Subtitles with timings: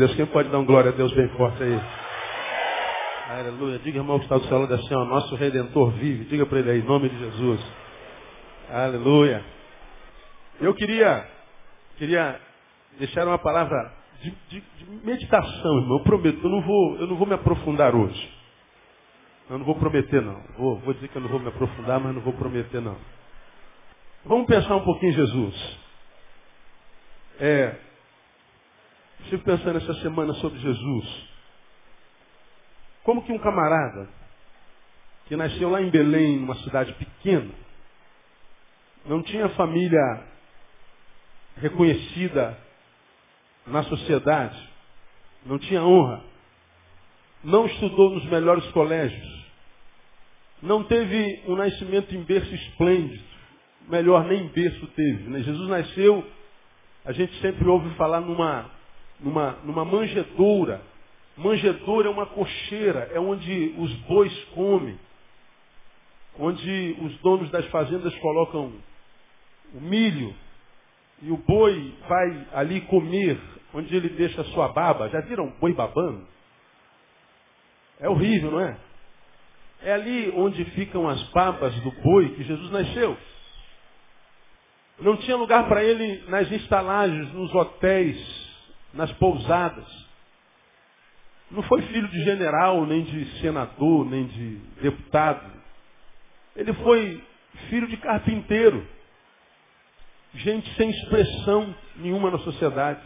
[0.00, 0.14] Deus.
[0.14, 1.80] Quem pode dar um glória a Deus bem forte aí?
[3.38, 3.78] Aleluia.
[3.80, 6.24] Diga, irmão, que está do seu lado assim, ó, nosso Redentor vive.
[6.24, 7.60] Diga para ele aí, em nome de Jesus.
[8.70, 9.44] Aleluia.
[10.58, 11.28] Eu queria,
[11.98, 12.40] queria
[12.98, 15.98] deixar uma palavra de, de, de meditação, irmão.
[15.98, 18.34] Eu prometo, eu não vou, eu não vou me aprofundar hoje.
[19.50, 20.42] Eu não vou prometer, não.
[20.56, 22.96] Vou, vou dizer que eu não vou me aprofundar, mas não vou prometer, não.
[24.24, 25.78] Vamos pensar um pouquinho em Jesus.
[27.38, 27.74] É,
[29.24, 31.28] estive pensando essa semana sobre Jesus.
[33.02, 34.08] Como que um camarada
[35.26, 37.50] que nasceu lá em Belém, numa cidade pequena,
[39.06, 40.24] não tinha família
[41.56, 42.58] reconhecida
[43.66, 44.68] na sociedade,
[45.46, 46.22] não tinha honra,
[47.42, 49.40] não estudou nos melhores colégios,
[50.62, 53.30] não teve um nascimento em berço esplêndido.
[53.88, 55.30] Melhor, nem berço teve.
[55.30, 55.40] Né?
[55.40, 56.24] Jesus nasceu,
[57.04, 58.70] a gente sempre ouve falar numa,
[59.22, 60.82] numa, numa manjedoura.
[61.36, 64.98] Manjedoura é uma cocheira, é onde os bois comem.
[66.38, 68.72] Onde os donos das fazendas colocam
[69.74, 70.34] o milho
[71.22, 73.38] e o boi vai ali comer,
[73.74, 75.08] onde ele deixa a sua baba.
[75.08, 76.26] Já viram boi babando?
[77.98, 78.76] É horrível, não é?
[79.82, 83.16] É ali onde ficam as babas do boi que Jesus nasceu.
[85.00, 88.39] Não tinha lugar para ele nas instalagens, nos hotéis,
[88.92, 89.86] nas pousadas.
[91.50, 95.50] Não foi filho de general, nem de senador, nem de deputado.
[96.54, 97.22] Ele foi
[97.68, 98.86] filho de carpinteiro.
[100.34, 103.00] Gente sem expressão nenhuma na sociedade.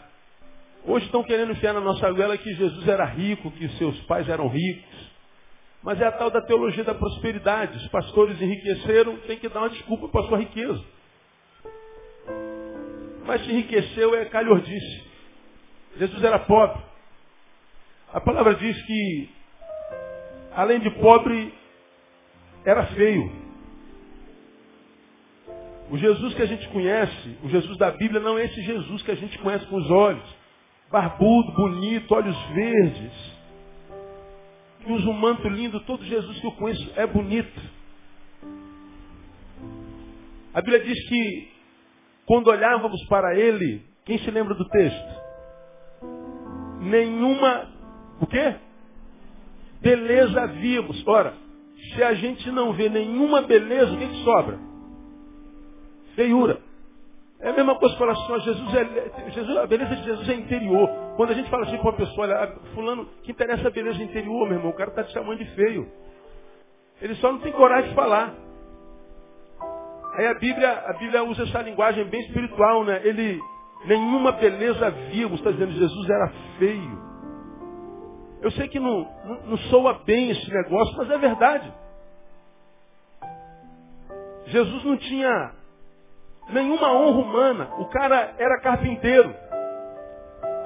[0.85, 4.47] Hoje estão querendo enfiar na nossa goela que Jesus era rico, que seus pais eram
[4.47, 5.15] ricos.
[5.81, 7.77] Mas é a tal da teologia da prosperidade.
[7.77, 10.83] Os pastores enriqueceram, tem que dar uma desculpa para a sua riqueza.
[13.25, 15.14] Mas se enriqueceu é calhordice.
[15.97, 16.81] Jesus era pobre.
[18.13, 19.29] A palavra diz que,
[20.53, 21.53] além de pobre,
[22.65, 23.31] era feio.
[25.89, 29.11] O Jesus que a gente conhece, o Jesus da Bíblia, não é esse Jesus que
[29.11, 30.35] a gente conhece com os olhos.
[30.91, 33.35] Barbudo, bonito, olhos verdes
[34.85, 37.59] que usa um manto lindo, todo Jesus que eu conheço é bonito.
[40.53, 41.51] A Bíblia diz que
[42.25, 45.24] quando olhávamos para ele, quem se lembra do texto?
[46.85, 47.67] Nenhuma,
[48.21, 48.55] o quê?
[49.81, 51.05] Beleza víamos.
[51.07, 51.33] Ora,
[51.93, 54.59] se a gente não vê nenhuma beleza, o que, sobra?
[56.15, 56.59] Feiura.
[57.39, 60.29] É a mesma coisa que falar assim, ó, Jesus é, Jesus, a beleza de Jesus
[60.29, 60.89] é interior.
[61.17, 64.47] Quando a gente fala assim para uma pessoa, olha, fulano, que interessa a beleza interior,
[64.47, 65.91] meu irmão, o cara está te chamando de feio.
[67.01, 68.33] Ele só não tem coragem de falar.
[70.13, 73.01] Aí a Bíblia, a Bíblia usa essa linguagem bem espiritual, né?
[73.03, 73.39] Ele,
[73.87, 76.27] nenhuma beleza vimos, está dizendo, Jesus era
[76.57, 77.05] feio.
[78.41, 81.73] Eu sei que não, não, não soa bem esse negócio, mas é verdade.
[84.47, 85.51] Jesus não tinha
[86.49, 87.69] nenhuma honra humana.
[87.79, 89.33] O cara era carpinteiro.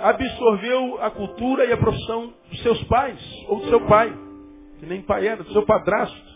[0.01, 4.13] Absorveu a cultura e a profissão dos seus pais, ou do seu pai,
[4.79, 6.29] que nem pai era, do seu padrasto.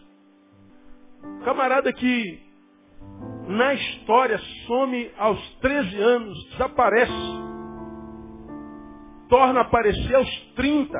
[1.45, 2.41] Camarada que
[3.47, 7.11] na história some aos 13 anos, desaparece.
[9.29, 10.97] Torna a aparecer aos 30.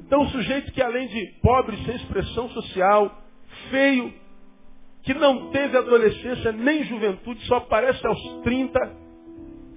[0.00, 3.22] Então o sujeito que além de pobre, sem expressão social,
[3.70, 4.12] feio,
[5.02, 8.78] que não teve adolescência nem juventude, só aparece aos 30,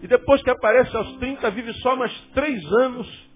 [0.03, 3.31] e depois que aparece aos 30, vive só mais três anos,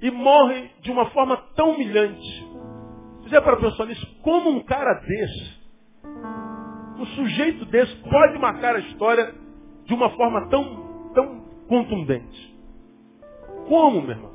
[0.00, 2.46] e morre de uma forma tão humilhante.
[3.22, 5.60] Dizer para pensar nisso, como um cara desse,
[7.00, 9.34] um sujeito desse pode marcar a história
[9.86, 12.56] de uma forma tão, tão contundente?
[13.66, 14.30] Como, meu irmão?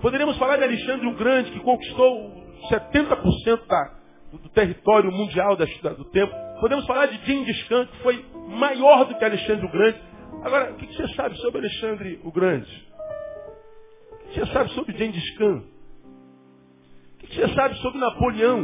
[0.00, 3.94] Poderíamos falar de Alexandre o Grande, que conquistou 70% da,
[4.32, 6.32] do território mundial da, do tempo.
[6.60, 10.00] Podemos falar de Gengis Khan, que foi maior do que Alexandre o Grande.
[10.42, 12.88] Agora, o que você sabe sobre Alexandre o Grande?
[14.10, 15.71] O que você sabe sobre Gengis Khan?
[17.32, 18.60] Você sabe sobre Napoleão?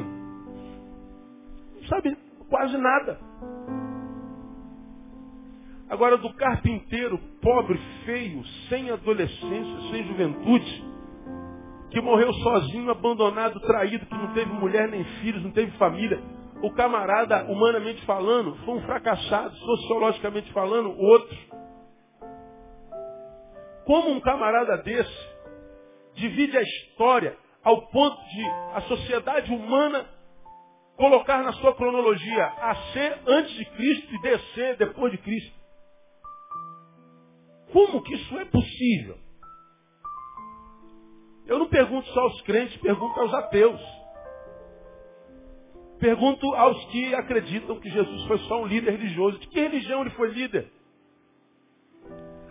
[1.75, 2.15] Não sabe
[2.51, 3.19] quase nada.
[5.89, 10.85] Agora, do carpinteiro pobre, feio, sem adolescência, sem juventude,
[11.91, 16.21] que morreu sozinho, abandonado, traído, que não teve mulher nem filhos, não teve família.
[16.63, 21.39] O camarada, humanamente falando, foi um fracassado, sociologicamente falando, outro.
[23.87, 25.39] Como um camarada desse
[26.17, 30.09] divide a história ao ponto de a sociedade humana
[30.97, 35.55] colocar na sua cronologia a ser antes de Cristo e descer depois de Cristo.
[37.71, 39.19] Como que isso é possível?
[41.47, 43.81] Eu não pergunto só aos crentes, pergunto aos ateus.
[46.01, 49.39] Pergunto aos que acreditam que Jesus foi só um líder religioso.
[49.41, 50.73] De que religião ele foi líder?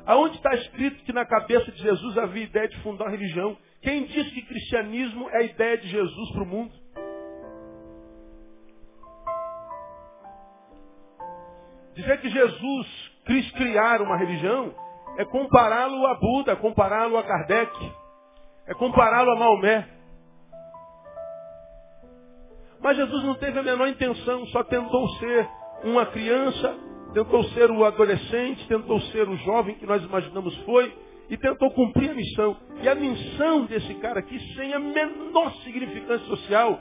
[0.05, 3.57] Aonde está escrito que na cabeça de Jesus havia ideia de fundar uma religião?
[3.81, 6.74] Quem diz que cristianismo é a ideia de Jesus para o mundo?
[11.94, 14.74] Dizer que Jesus quis criar uma religião
[15.18, 17.91] é compará-lo a Buda, é compará-lo a Kardec,
[18.68, 19.88] é compará-lo a Maomé.
[22.80, 25.50] Mas Jesus não teve a menor intenção, só tentou ser
[25.83, 26.75] uma criança,
[27.13, 30.95] tentou ser o adolescente, tentou ser o jovem que nós imaginamos foi,
[31.29, 32.57] e tentou cumprir a missão.
[32.81, 36.79] E a missão desse cara aqui, sem a menor significância social,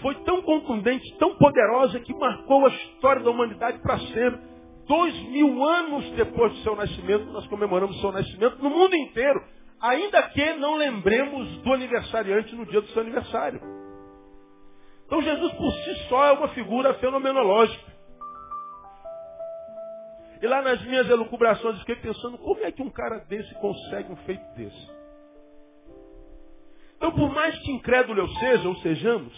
[0.00, 4.40] foi tão contundente, tão poderosa, que marcou a história da humanidade para sempre.
[4.86, 9.42] Dois mil anos depois do seu nascimento, nós comemoramos o seu nascimento no mundo inteiro.
[9.80, 13.60] Ainda que não lembremos do aniversariante no dia do seu aniversário.
[15.06, 17.93] Então Jesus por si só é uma figura fenomenológica.
[20.44, 24.16] E lá nas minhas elucubrações fiquei pensando, como é que um cara desse consegue um
[24.26, 24.90] feito desse?
[26.98, 29.32] Então por mais que incrédulo eu seja, ou sejamos,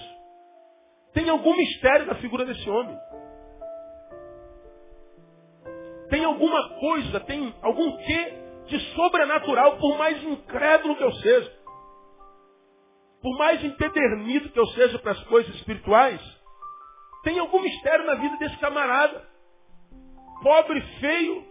[1.14, 2.98] tem algum mistério na figura desse homem.
[6.10, 8.34] Tem alguma coisa, tem algum quê
[8.66, 11.56] de sobrenatural, por mais incrédulo que eu seja.
[13.22, 16.20] Por mais empedernido que eu seja para as coisas espirituais,
[17.22, 19.35] tem algum mistério na vida desse camarada.
[20.42, 21.44] Pobre, feio,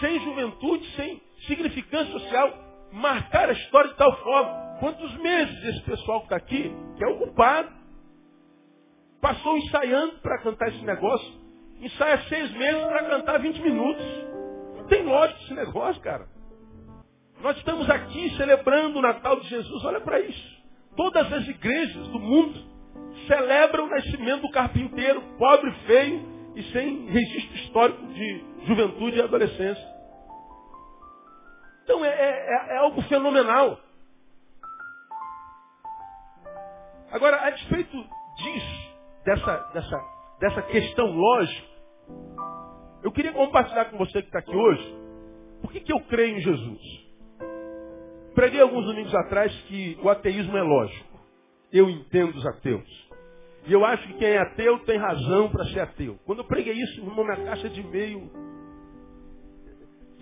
[0.00, 2.52] sem juventude, sem significância social.
[2.92, 4.76] Marcar a história de tal forma.
[4.80, 7.84] Quantos meses esse pessoal que está aqui, que é ocupado,
[9.24, 11.32] Passou ensaiando para cantar esse negócio.
[11.80, 14.04] Ensaia seis meses para cantar 20 minutos.
[14.76, 16.26] Não tem lógica esse negócio, cara.
[17.40, 19.82] Nós estamos aqui celebrando o Natal de Jesus.
[19.82, 20.62] Olha para isso.
[20.94, 22.60] Todas as igrejas do mundo
[23.26, 29.94] celebram o nascimento do carpinteiro, pobre, feio e sem registro histórico de juventude e adolescência.
[31.82, 33.78] Então é, é, é algo fenomenal.
[37.10, 37.96] Agora, a despeito
[38.36, 40.04] disso, dessa, dessa,
[40.40, 41.68] dessa questão lógica,
[43.02, 44.96] eu queria compartilhar com você que está aqui hoje,
[45.60, 47.04] por que, que eu creio em Jesus?
[48.34, 51.20] Preguei alguns domingos atrás que o ateísmo é lógico.
[51.72, 53.03] Eu entendo os ateus.
[53.66, 56.18] E eu acho que quem é ateu tem razão para ser ateu.
[56.26, 58.30] Quando eu preguei isso, uma minha caixa de e-mail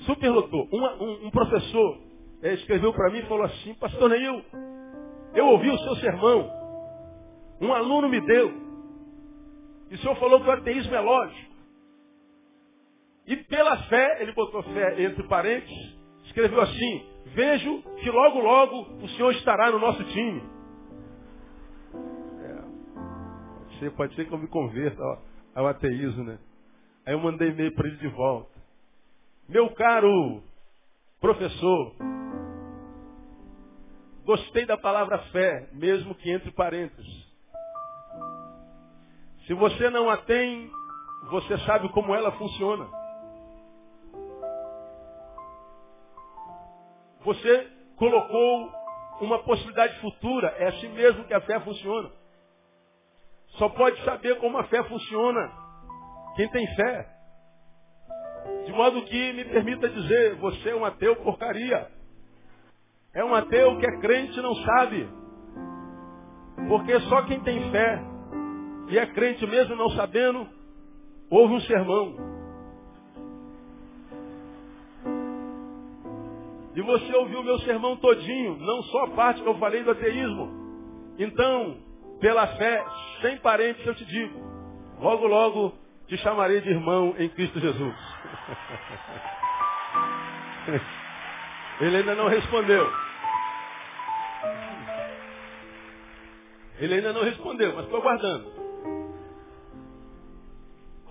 [0.07, 0.69] superlotou.
[0.73, 1.99] um, um, professor
[2.43, 4.43] é, escreveu para mim e falou assim, pastor Neil,
[5.35, 6.51] eu ouvi o seu sermão.
[7.61, 8.53] Um aluno me deu.
[9.91, 11.53] E o Senhor falou que o ateísmo é lógico.
[13.27, 19.09] E pela fé, ele botou fé entre parênteses, escreveu assim, vejo que logo, logo o
[19.11, 20.52] Senhor estará no nosso time.
[23.91, 25.23] Pode, ser, que eu me converta ao,
[25.55, 26.39] ao ateísmo, né?
[27.05, 28.51] Aí eu mandei e-mail para ele de volta.
[29.49, 30.43] Meu caro
[31.21, 31.95] professor,
[34.25, 37.33] gostei da palavra fé, mesmo que entre parênteses.
[39.47, 40.71] Se você não a tem,
[41.31, 42.89] você sabe como ela funciona.
[47.25, 48.73] Você colocou
[49.21, 50.49] uma possibilidade futura.
[50.59, 52.11] É assim mesmo que a fé funciona.
[53.53, 55.53] Só pode saber como a fé funciona
[56.37, 57.09] quem tem fé.
[58.67, 61.89] De modo que me permita dizer, você é um ateu porcaria.
[63.15, 65.09] É um ateu que é crente e não sabe.
[66.69, 68.03] Porque só quem tem fé
[68.89, 70.47] e é crente mesmo não sabendo,
[71.31, 72.17] ouve um sermão.
[76.75, 79.91] E você ouviu o meu sermão todinho, não só a parte que eu falei do
[79.91, 80.49] ateísmo.
[81.19, 81.77] Então,
[82.23, 82.83] pela fé,
[83.21, 84.41] sem parentes, eu te digo,
[85.01, 85.77] logo, logo
[86.07, 87.95] te chamarei de irmão em Cristo Jesus.
[91.81, 92.89] Ele ainda não respondeu.
[96.79, 98.53] Ele ainda não respondeu, mas estou aguardando.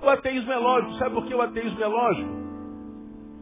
[0.01, 0.94] O ateísmo é lógico.
[0.94, 2.32] Sabe por que o ateísmo é lógico?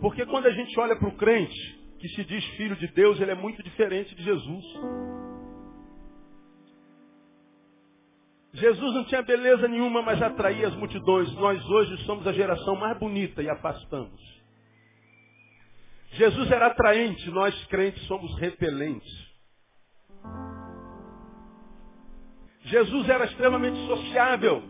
[0.02, 3.30] Porque quando a gente olha para o crente, que se diz filho de Deus, ele
[3.30, 4.66] é muito diferente de Jesus.
[8.60, 11.34] Jesus não tinha beleza nenhuma, mas atraía as multidões.
[11.36, 14.20] Nós hoje somos a geração mais bonita e afastamos.
[16.12, 19.30] Jesus era atraente, nós crentes somos repelentes.
[22.66, 24.64] Jesus era extremamente sociável,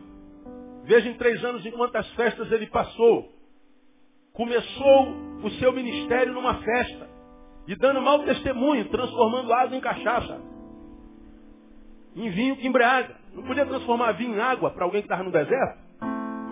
[0.89, 3.31] Veja em três anos em quantas festas ele passou.
[4.33, 7.07] Começou o seu ministério numa festa
[7.67, 10.41] e dando mau testemunho, transformando água em cachaça,
[12.15, 13.18] em vinho que embriaga.
[13.39, 15.79] Não podia transformar vinho em água para alguém que estava no deserto?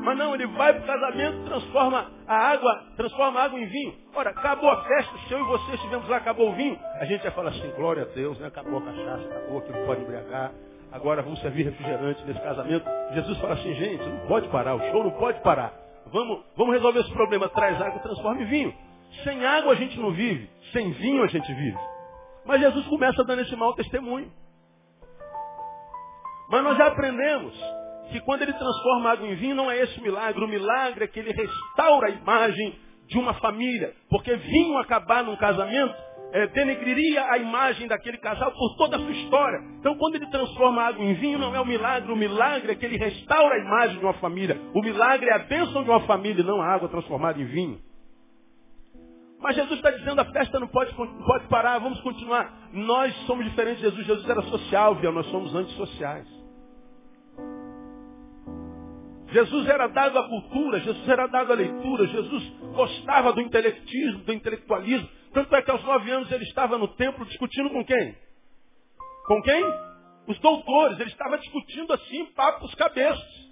[0.02, 3.94] Mas não, ele vai para o casamento, transforma a água, transforma a água em vinho.
[4.16, 7.24] Ora, acabou a festa, se eu e você estivemos lá, acabou o vinho, a gente
[7.24, 8.48] vai falar assim, glória a Deus, né?
[8.48, 10.54] acabou a cachaça, acabou aquilo que pode embriagar,
[10.94, 12.86] agora vamos servir refrigerante nesse casamento.
[13.12, 15.74] Jesus fala assim, gente, não pode parar, o show não pode parar.
[16.06, 18.74] Vamos, vamos resolver esse problema, traz água, transforma em vinho.
[19.26, 21.78] Sem água a gente não vive, sem vinho a gente vive.
[22.46, 24.32] Mas Jesus começa dando esse mau testemunho.
[26.50, 27.54] Mas nós já aprendemos
[28.12, 30.44] que quando ele transforma água em vinho, não é esse o milagre.
[30.44, 33.94] O milagre é que ele restaura a imagem de uma família.
[34.10, 35.96] Porque vinho acabar num casamento
[36.32, 39.60] é, denegriria a imagem daquele casal por toda a sua história.
[39.80, 42.12] Então, quando ele transforma água em vinho, não é o milagre.
[42.12, 44.60] O milagre é que ele restaura a imagem de uma família.
[44.74, 47.80] O milagre é a bênção de uma família, não a água transformada em vinho.
[49.40, 52.70] Mas Jesus está dizendo, a festa não pode, não pode parar, vamos continuar.
[52.74, 54.06] Nós somos diferentes de Jesus.
[54.06, 55.12] Jesus era social, viu?
[55.12, 56.37] nós somos antissociais.
[59.38, 64.34] Jesus era dado à cultura, Jesus era dado à leitura, Jesus gostava do intelectismo, do
[64.34, 65.08] intelectualismo.
[65.32, 68.16] Tanto é que aos nove anos ele estava no templo discutindo com quem?
[69.28, 69.64] Com quem?
[70.28, 71.00] Os doutores.
[71.00, 73.48] Ele estava discutindo assim, papos cabeças.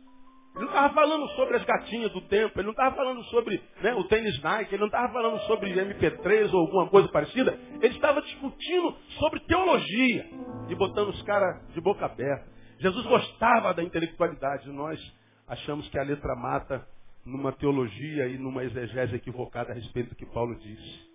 [0.56, 3.94] Ele não estava falando sobre as gatinhas do templo, ele não estava falando sobre né,
[3.94, 7.60] o tênis Nike, ele não estava falando sobre MP3 ou alguma coisa parecida.
[7.80, 10.26] Ele estava discutindo sobre teologia
[10.68, 12.48] e botando os caras de boca aberta.
[12.80, 14.68] Jesus gostava da intelectualidade.
[14.72, 15.00] Nós
[15.48, 16.88] achamos que a letra mata
[17.26, 21.06] numa teologia e numa exegese equivocada a respeito do que Paulo disse.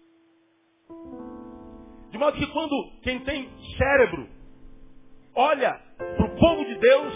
[2.10, 4.28] De modo que quando quem tem cérebro
[5.34, 7.14] olha para o povo de Deus,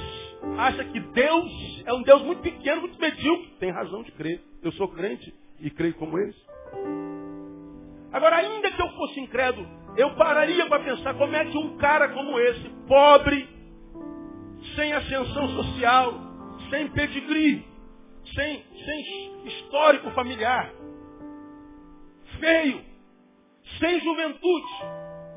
[0.59, 4.41] acha que Deus é um Deus muito pequeno, muito medíocre, tem razão de crer.
[4.63, 6.37] Eu sou crente e creio como eles.
[8.13, 9.67] Agora, ainda que eu fosse incrédulo,
[9.97, 13.49] eu pararia para pensar como é que um cara como esse, pobre,
[14.77, 16.24] sem ascensão social,
[16.75, 17.65] sem pedigree,
[18.35, 20.73] sem, sem histórico familiar,
[22.41, 22.85] feio,
[23.79, 24.67] sem juventude,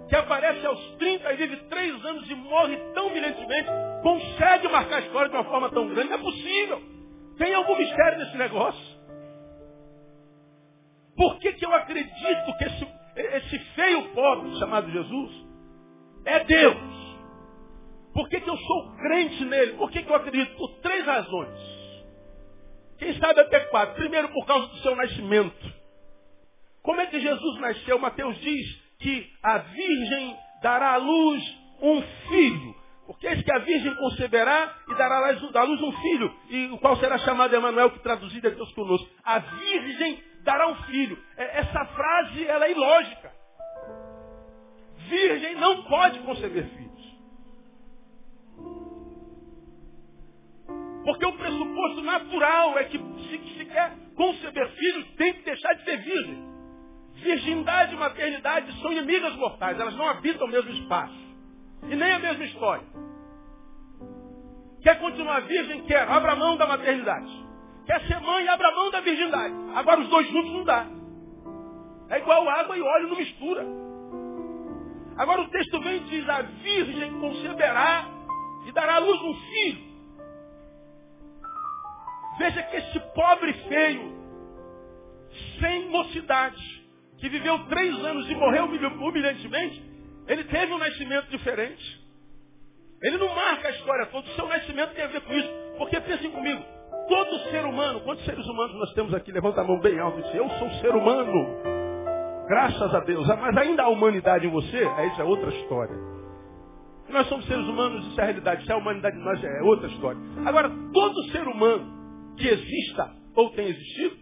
[0.10, 3.70] que aparece aos 30 e vive três anos e morre tão brilhantemente,
[4.02, 6.82] consegue marcar a história de uma forma tão grande, é possível.
[7.38, 8.98] Tem algum mistério nesse negócio.
[11.16, 15.32] Por que, que eu acredito que esse, esse feio pobre chamado Jesus
[16.26, 16.97] é Deus?
[18.18, 19.74] Por que, que eu sou crente nele?
[19.74, 20.58] Por que, que eu acredito?
[20.58, 21.60] Por três razões.
[22.98, 23.94] Quem sabe até quatro.
[23.94, 25.74] Primeiro, por causa do seu nascimento.
[26.82, 28.00] Como é que Jesus nasceu?
[28.00, 31.44] Mateus diz que a virgem dará à luz
[31.80, 32.76] um filho.
[33.06, 35.18] Porque é que a virgem conceberá e dará
[35.54, 36.36] à luz um filho.
[36.50, 39.08] E o qual será chamado Emanuel, que traduzido é Deus conosco.
[39.24, 41.24] A virgem dará um filho.
[41.38, 43.32] É, essa frase ela é ilógica.
[45.08, 46.87] Virgem não pode conceber filho.
[51.08, 55.86] Porque o pressuposto natural é que se, se quer conceber filhos, tem que deixar de
[55.86, 56.46] ser virgem.
[57.14, 61.18] Virgindade e maternidade são inimigas mortais, elas não habitam o mesmo espaço.
[61.84, 62.84] E nem a mesma história.
[64.84, 65.86] Quer continuar virgem?
[65.86, 66.12] Quer.
[66.12, 67.46] Abra mão da maternidade.
[67.86, 68.46] Quer ser mãe?
[68.50, 69.56] Abra mão da virgindade.
[69.76, 70.88] Agora os dois juntos não dá.
[72.10, 73.66] É igual água e óleo, não mistura.
[75.16, 78.10] Agora o texto vem e diz, a virgem conceberá
[78.66, 79.87] e dará à luz um filho.
[82.38, 84.16] Veja que esse pobre feio,
[85.60, 86.86] sem mocidade,
[87.18, 89.84] que viveu três anos e morreu humilhantemente,
[90.28, 92.06] ele teve um nascimento diferente.
[93.02, 95.50] Ele não marca a história toda, o seu nascimento tem a ver com isso.
[95.78, 96.64] Porque pensem comigo,
[97.08, 99.32] todo ser humano, quantos seres humanos nós temos aqui?
[99.32, 101.78] Levanta a mão bem alto e diz, eu sou ser humano.
[102.48, 103.28] Graças a Deus.
[103.28, 104.84] Mas ainda há humanidade em você?
[104.84, 105.96] Essa é outra história.
[107.10, 108.66] Nós somos seres humanos, isso é a realidade.
[108.66, 110.20] Se é a humanidade em nós, é outra história.
[110.46, 111.97] Agora, todo ser humano
[112.38, 114.18] que exista ou tem existido,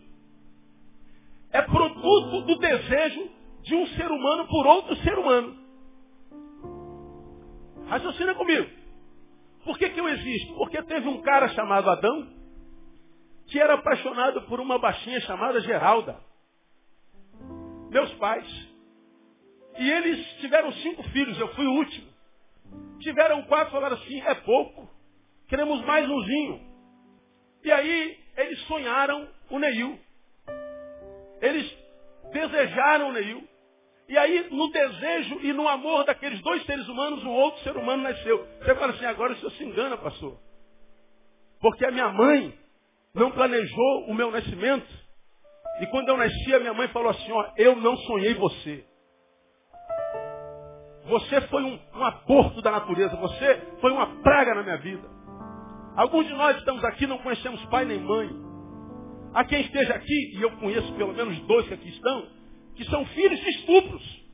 [1.51, 3.29] é produto do desejo
[3.63, 5.55] de um ser humano por outro ser humano.
[7.87, 8.69] Raciocina comigo.
[9.63, 10.53] Por que, que eu existo?
[10.55, 12.35] Porque teve um cara chamado Adão
[13.47, 16.19] que era apaixonado por uma baixinha chamada Geralda.
[17.89, 18.47] Meus pais.
[19.77, 22.07] E eles tiveram cinco filhos, eu fui o último.
[22.99, 24.89] Tiveram quatro, falaram assim, é pouco.
[25.47, 26.74] Queremos mais umzinho.
[27.65, 29.99] E aí eles sonharam o Neil.
[31.41, 31.77] Eles
[32.31, 33.43] desejaram o Neil.
[34.07, 38.03] E aí, no desejo e no amor daqueles dois seres humanos, um outro ser humano
[38.03, 38.47] nasceu.
[38.59, 40.37] Você fala assim, agora o senhor se engana, pastor.
[41.59, 42.55] Porque a minha mãe
[43.15, 44.87] não planejou o meu nascimento.
[45.81, 48.85] E quando eu nasci, a minha mãe falou assim, ó, eu não sonhei você.
[51.05, 55.15] Você foi um, um aborto da natureza, você foi uma praga na minha vida.
[55.95, 58.29] Alguns de nós estamos aqui não conhecemos pai nem mãe.
[59.33, 62.27] Há quem esteja aqui, e eu conheço pelo menos dois que aqui estão,
[62.75, 64.25] que são filhos de estupros.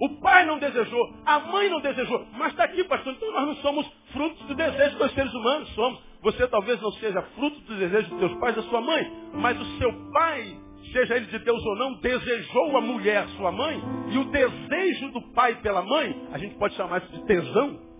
[0.00, 3.12] O pai não desejou, a mãe não desejou, mas está aqui, pastor.
[3.12, 6.02] Então nós não somos frutos do desejo dos seres humanos, somos.
[6.22, 9.78] Você talvez não seja fruto do desejo dos seus pais, da sua mãe, mas o
[9.78, 10.56] seu pai,
[10.90, 13.78] seja ele de Deus ou não, desejou a mulher, sua mãe,
[14.10, 17.93] e o desejo do pai pela mãe, a gente pode chamar isso de tesão,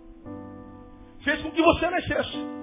[1.25, 2.55] fez com que você nascesse.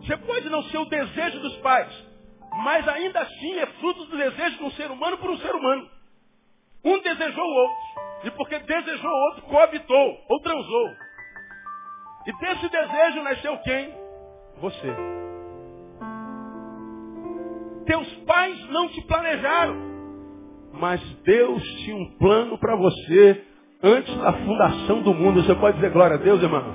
[0.00, 1.92] Você pode não ser o desejo dos pais,
[2.64, 5.90] mas ainda assim é fruto do desejo de um ser humano por um ser humano.
[6.84, 7.76] Um desejou o outro.
[8.24, 10.90] E porque desejou o outro, coabitou ou transou.
[12.26, 13.94] E desse desejo nasceu quem?
[14.58, 14.96] Você.
[17.86, 19.76] Teus pais não te planejaram.
[20.72, 23.44] Mas Deus tinha um plano para você
[23.86, 25.42] antes da fundação do mundo.
[25.42, 26.74] Você pode dizer glória a Deus, irmão?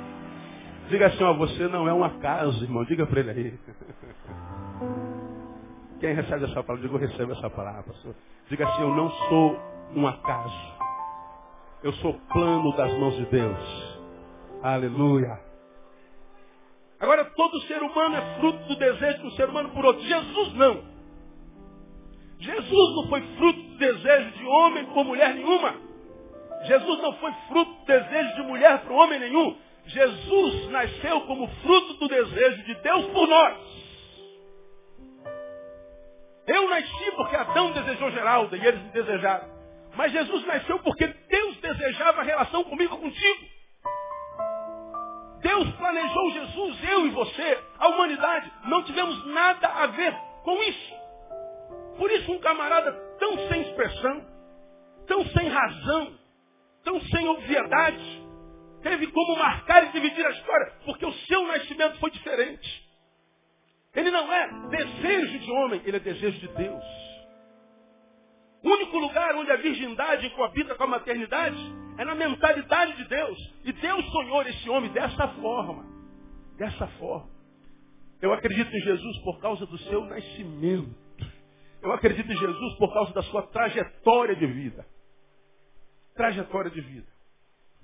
[0.89, 2.83] Diga assim, ó, você não é um acaso, irmão.
[2.85, 3.59] Diga para ele aí.
[5.99, 8.15] Quem recebe essa palavra, diga, eu recebo essa palavra, pastor.
[8.49, 9.59] Diga assim, eu não sou
[9.95, 10.71] um acaso.
[11.83, 13.99] Eu sou plano das mãos de Deus.
[14.63, 15.39] Aleluia.
[16.99, 20.03] Agora, todo ser humano é fruto do desejo do ser humano por outro.
[20.03, 20.91] Jesus não.
[22.39, 25.90] Jesus não foi fruto do desejo de homem por mulher nenhuma.
[26.63, 29.57] Jesus não foi fruto do desejo de mulher para homem nenhum.
[29.85, 33.57] Jesus nasceu como fruto do desejo de Deus por nós.
[36.47, 39.49] Eu nasci porque Adão desejou Geralda e eles me desejaram.
[39.95, 43.45] Mas Jesus nasceu porque Deus desejava a relação comigo contigo.
[45.41, 48.51] Deus planejou Jesus, eu e você, a humanidade.
[48.65, 50.93] Não tivemos nada a ver com isso.
[51.97, 54.25] Por isso um camarada tão sem expressão,
[55.07, 56.20] tão sem razão,
[56.83, 58.23] tão sem obviedade,
[58.81, 62.89] teve como marcar e dividir a história, porque o seu nascimento foi diferente.
[63.93, 66.83] Ele não é desejo de homem, ele é desejo de Deus.
[68.63, 71.57] O único lugar onde a virgindade coabita com a maternidade
[71.97, 73.37] é na mentalidade de Deus.
[73.65, 75.85] E Deus sonhou esse homem dessa forma.
[76.57, 77.29] Dessa forma.
[78.21, 80.95] Eu acredito em Jesus por causa do seu nascimento.
[81.81, 84.85] Eu acredito em Jesus por causa da sua trajetória de vida.
[86.15, 87.07] Trajetória de vida.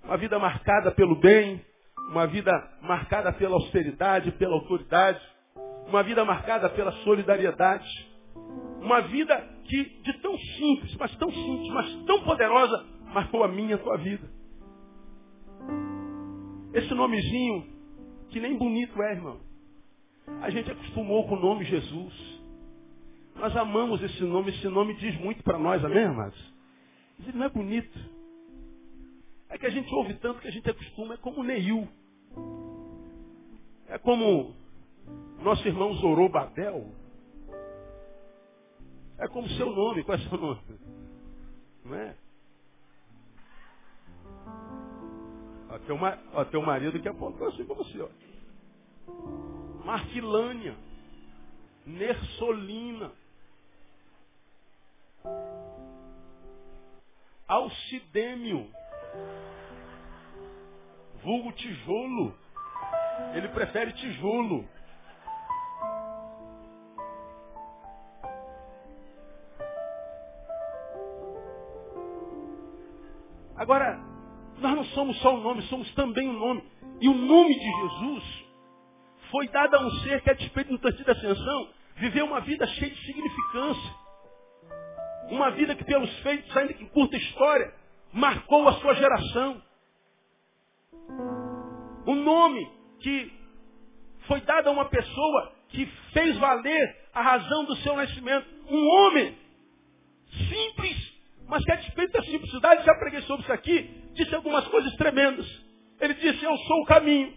[0.04, 1.62] Uma vida marcada pelo bem,
[2.10, 5.22] uma vida marcada pela austeridade, pela autoridade,
[5.88, 7.88] uma vida marcada pela solidariedade,
[8.82, 9.36] uma vida
[9.66, 13.98] que de tão simples, mas tão simples, mas tão poderosa, marcou a minha a tua
[13.98, 14.30] vida.
[16.74, 17.68] Esse nomezinho,
[18.30, 19.40] que nem bonito é, irmão.
[20.42, 22.14] A gente acostumou com o nome Jesus.
[23.36, 26.54] Nós amamos esse nome, esse nome diz muito para nós, amém, amados?
[27.18, 28.17] Mas ele não é bonito.
[29.50, 31.88] É que a gente ouve tanto que a gente acostuma, é como Neil.
[33.88, 34.54] É como
[35.42, 36.92] nosso irmão Zorobabel.
[39.18, 40.62] É como seu nome, qual é seu nome?
[41.86, 42.16] Não é?
[45.70, 45.98] Ó, teu,
[46.34, 48.10] ó, teu marido que apontou assim para você, ó.
[49.86, 50.76] Marquilânia.
[51.86, 53.12] Nersolina.
[57.48, 58.70] Alcidêmio.
[61.24, 62.36] Vulgo tijolo.
[63.34, 64.68] Ele prefere tijolo.
[73.56, 74.00] Agora,
[74.60, 76.64] nós não somos só o nome, somos também o nome.
[77.02, 78.46] E o nome de Jesus
[79.32, 82.66] foi dado a um ser que, a despeito do tanto de ascensão, viveu uma vida
[82.68, 83.96] cheia de significância.
[85.30, 87.74] Uma vida que, pelos feitos, ainda que curta história,
[88.14, 89.62] marcou a sua geração.
[92.08, 92.70] Um nome
[93.02, 93.32] que
[94.28, 98.48] foi dado a uma pessoa que fez valer a razão do seu nascimento.
[98.70, 99.38] Um homem
[100.50, 101.18] simples
[101.48, 105.46] mas que a despeito da simplicidade, já preguei sobre isso aqui, disse algumas coisas tremendas.
[106.00, 107.34] Ele disse, eu sou o caminho.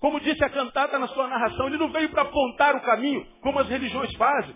[0.00, 3.58] Como disse a cantada na sua narração, ele não veio para apontar o caminho, como
[3.60, 4.54] as religiões fazem.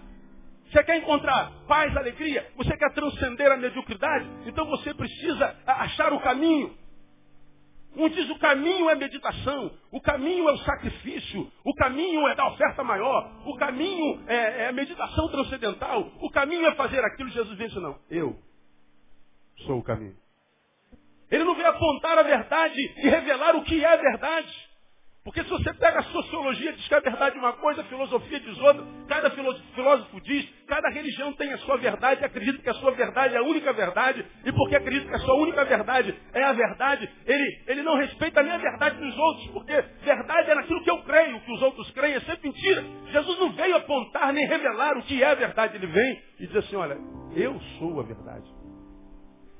[0.70, 2.46] Você quer encontrar paz, alegria?
[2.56, 4.28] Você quer transcender a mediocridade?
[4.46, 6.76] Então você precisa achar o caminho.
[7.96, 12.48] Um diz o caminho é meditação, o caminho é o sacrifício, o caminho é dar
[12.48, 17.30] oferta maior, o caminho é, é meditação transcendental, o caminho é fazer aquilo.
[17.30, 18.38] Jesus disse, não, eu
[19.66, 20.16] sou o caminho.
[21.30, 24.67] Ele não veio apontar a verdade e revelar o que é a verdade.
[25.28, 28.40] Porque se você pega a sociologia, diz que a verdade é uma coisa, a filosofia
[28.40, 32.92] diz outra, cada filósofo diz, cada religião tem a sua verdade, acredita que a sua
[32.92, 36.52] verdade é a única verdade, e porque acredita que a sua única verdade é a
[36.54, 40.90] verdade, ele, ele não respeita nem a verdade dos outros, porque verdade é naquilo que
[40.90, 42.82] eu creio, o que os outros creem é sempre mentira.
[43.08, 46.56] Jesus não veio apontar nem revelar o que é a verdade, ele vem e diz
[46.56, 46.96] assim, olha,
[47.36, 48.50] eu sou a verdade.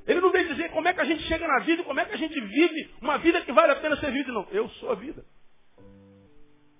[0.06, 2.14] Ele não vem dizer como é que a gente chega na vida, como é que
[2.14, 4.46] a gente vive uma vida que vale a pena ser vivida, não.
[4.50, 5.22] Eu sou a vida.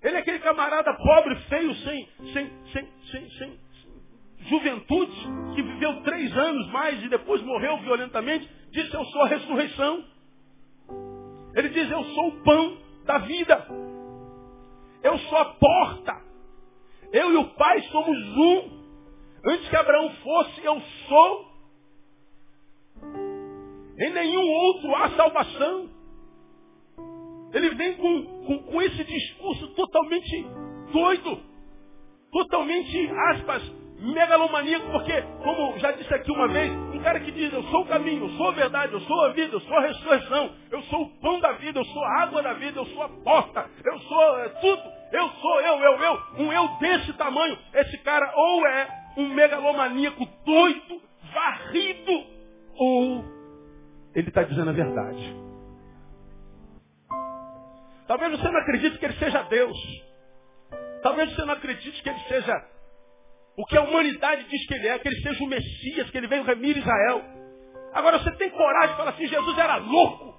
[0.01, 3.59] Ele é aquele camarada pobre, feio, sem, sem, sem, sem, sem
[4.47, 5.11] juventude,
[5.55, 10.03] que viveu três anos mais e depois morreu violentamente, disse eu sou a ressurreição.
[11.55, 13.67] Ele diz, eu sou o pão da vida.
[15.03, 16.21] Eu sou a porta.
[17.11, 18.79] Eu e o Pai somos um.
[19.45, 21.49] Antes que Abraão fosse, eu sou.
[23.99, 25.89] Em nenhum outro há salvação.
[27.53, 30.47] Ele vem com, com, com esse discurso totalmente
[30.91, 31.39] doido,
[32.31, 33.63] totalmente, aspas,
[33.99, 37.87] megalomaníaco, porque, como já disse aqui uma vez, um cara que diz, eu sou o
[37.87, 41.01] caminho, eu sou a verdade, eu sou a vida, eu sou a ressurreição, eu sou
[41.03, 43.99] o pão da vida, eu sou a água da vida, eu sou a porta, eu
[43.99, 44.81] sou é, tudo,
[45.11, 47.57] eu sou eu, eu, eu, um eu desse tamanho.
[47.73, 51.01] Esse cara ou é um megalomaníaco doido,
[51.33, 52.23] varrido,
[52.75, 53.39] ou
[54.15, 55.48] ele está dizendo a verdade.
[58.09, 59.77] Talvez você não acredite que ele seja Deus.
[61.03, 62.65] Talvez você não acredite que ele seja
[63.55, 66.25] o que a humanidade diz que ele é, que ele seja o Messias, que ele
[66.25, 67.21] veio remir Israel.
[67.93, 70.33] Agora você tem coragem de falar assim, Jesus era louco.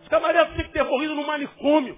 [0.00, 1.94] Esse camarada tem que ter morrido no manicômio.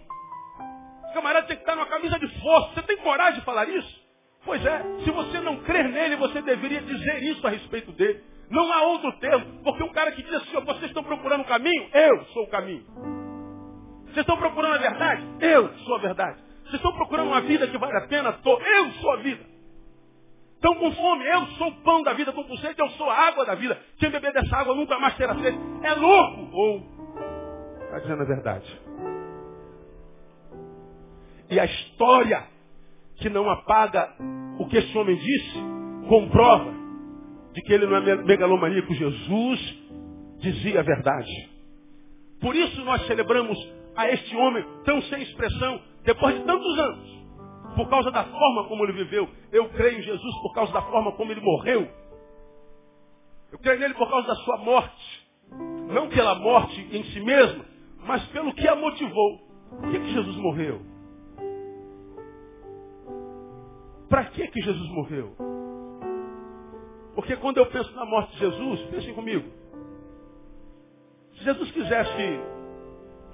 [1.04, 2.74] Esse camarada tem que estar numa camisa de força.
[2.74, 4.06] Você tem coragem de falar isso?
[4.44, 8.24] Pois é, se você não crer nele, você deveria dizer isso a respeito dele.
[8.50, 11.88] Não há outro termo, porque um cara que diz assim, vocês estão procurando um caminho,
[11.94, 13.15] eu sou o caminho.
[14.16, 15.26] Vocês estão procurando a verdade?
[15.40, 16.38] Eu sou a verdade.
[16.62, 18.32] Vocês estão procurando uma vida que vale a pena?
[18.32, 18.58] Tô.
[18.58, 19.44] Eu sou a vida.
[20.54, 21.26] Estão com fome?
[21.26, 22.30] Eu sou o pão da vida.
[22.30, 22.80] Estão com sede?
[22.80, 23.78] Eu sou a água da vida.
[23.98, 25.58] Quem beber dessa água nunca mais terá sede.
[25.82, 26.48] É louco!
[26.50, 26.82] Ou
[27.84, 28.80] está dizendo a verdade.
[31.50, 32.42] E a história
[33.16, 34.14] que não apaga
[34.58, 35.58] o que esse homem disse,
[36.08, 36.72] comprova
[37.52, 38.94] de que ele não é megalomaníaco.
[38.94, 39.78] Jesus
[40.38, 41.50] dizia a verdade.
[42.40, 47.16] Por isso nós celebramos a este homem tão sem expressão, depois de tantos anos,
[47.74, 49.28] por causa da forma como ele viveu.
[49.50, 51.88] Eu creio em Jesus por causa da forma como ele morreu.
[53.50, 55.26] Eu creio nele por causa da sua morte.
[55.92, 57.64] Não pela morte em si mesma,
[58.06, 59.38] mas pelo que a motivou.
[59.70, 60.80] Por que, que Jesus morreu?
[64.08, 65.34] Para que, que Jesus morreu?
[67.14, 69.48] Porque quando eu penso na morte de Jesus, pensem comigo.
[71.36, 72.55] Se Jesus quisesse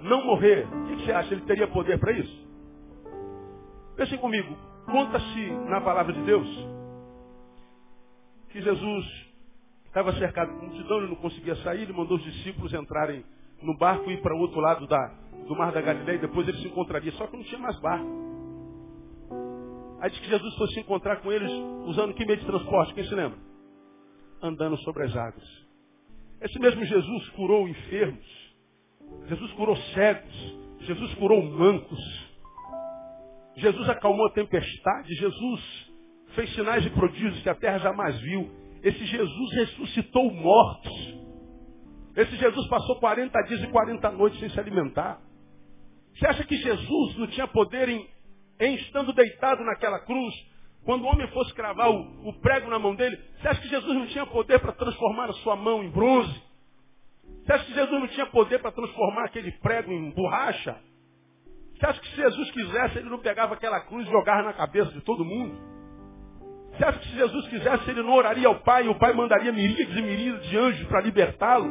[0.02, 1.32] não morrer, o que você acha?
[1.32, 2.42] Ele teria poder para isso?
[3.96, 6.48] Pensem comigo, conta-se na palavra de Deus
[8.50, 9.32] que Jesus
[9.86, 13.24] estava cercado por multidão, e não conseguia sair, ele mandou os discípulos entrarem
[13.62, 15.06] no barco e ir para o outro lado da,
[15.46, 18.22] do mar da Galileia, e depois ele se encontraria, só que não tinha mais barco.
[20.00, 21.50] Aí diz que Jesus foi se encontrar com eles
[21.86, 22.92] usando que meio de transporte?
[22.92, 23.38] Quem se lembra?
[24.42, 25.66] Andando sobre as águas.
[26.40, 28.41] Esse mesmo Jesus curou enfermos,
[29.28, 30.62] Jesus curou cegos.
[30.80, 32.32] Jesus curou mancos.
[33.56, 35.14] Jesus acalmou a tempestade.
[35.14, 35.90] Jesus
[36.34, 38.50] fez sinais e prodígios que a terra jamais viu.
[38.82, 41.22] Esse Jesus ressuscitou mortos.
[42.16, 45.20] Esse Jesus passou 40 dias e 40 noites sem se alimentar.
[46.14, 48.06] Você acha que Jesus não tinha poder em,
[48.60, 50.34] em estando deitado naquela cruz,
[50.84, 53.94] quando o homem fosse cravar o, o prego na mão dele, você acha que Jesus
[53.94, 56.51] não tinha poder para transformar a sua mão em bronze?
[57.44, 60.76] Você acha que Jesus não tinha poder para transformar aquele prego em borracha?
[61.74, 64.92] Você acha que se Jesus quisesse, ele não pegava aquela cruz e jogava na cabeça
[64.92, 65.58] de todo mundo?
[66.72, 69.52] Você acha que se Jesus quisesse, ele não oraria ao Pai e o Pai mandaria
[69.52, 71.68] miríades e miríades de anjos para libertá-lo?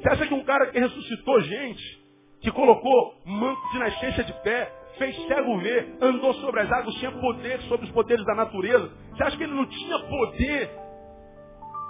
[0.00, 2.02] Você acha que um cara que ressuscitou gente,
[2.40, 7.12] que colocou manco de nascença de pé, fez cego ver, andou sobre as águas, tinha
[7.12, 8.90] poder sobre os poderes da natureza?
[9.12, 10.70] Você acha que ele não tinha poder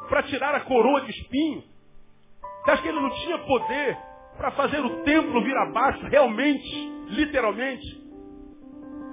[0.09, 1.71] para tirar a coroa de espinho?
[2.62, 3.98] Você acha que ele não tinha poder
[4.37, 8.03] para fazer o templo vir abaixo, realmente, literalmente?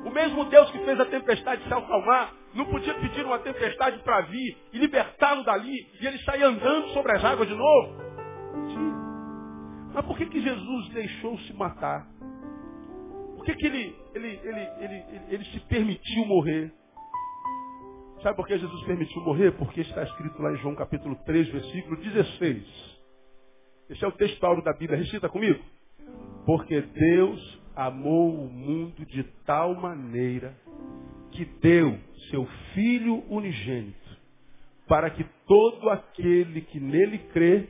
[0.06, 4.22] O mesmo Deus que fez a tempestade se acalmar, não podia pedir uma tempestade para
[4.22, 8.10] vir e libertá-lo dali, e ele sair andando sobre as águas de novo?
[9.94, 12.08] Mas por que, que Jesus deixou-se matar?
[13.36, 16.72] Por que, que ele, ele, ele, ele, ele se permitiu morrer?
[18.22, 19.52] Sabe por que Jesus permitiu morrer?
[19.54, 22.89] Porque está escrito lá em João capítulo 3, versículo 16.
[23.90, 25.00] Esse é o texto áureo da Bíblia.
[25.00, 25.60] Recita comigo.
[26.46, 30.54] Porque Deus amou o mundo de tal maneira
[31.32, 31.98] que deu
[32.30, 34.18] seu Filho unigênito,
[34.88, 37.68] para que todo aquele que nele crê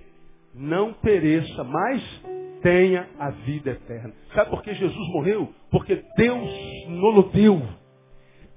[0.54, 2.02] não pereça, mas
[2.62, 4.14] tenha a vida eterna.
[4.34, 5.54] Sabe por que Jesus morreu?
[5.72, 6.50] Porque Deus
[6.88, 7.62] não deu.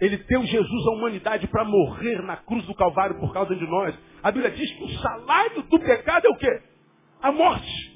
[0.01, 3.97] Ele deu Jesus à humanidade para morrer na cruz do Calvário por causa de nós.
[4.23, 6.72] A Bíblia diz que o salário do pecado é o quê?
[7.23, 7.93] A morte.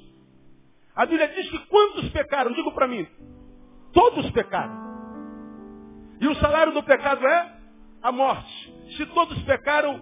[0.94, 2.52] A Bíblia diz que quantos pecaram?
[2.52, 3.06] Digo para mim.
[3.92, 4.86] Todos pecaram.
[6.20, 7.56] E o salário do pecado é
[8.02, 8.74] a morte.
[8.96, 10.00] Se todos pecaram,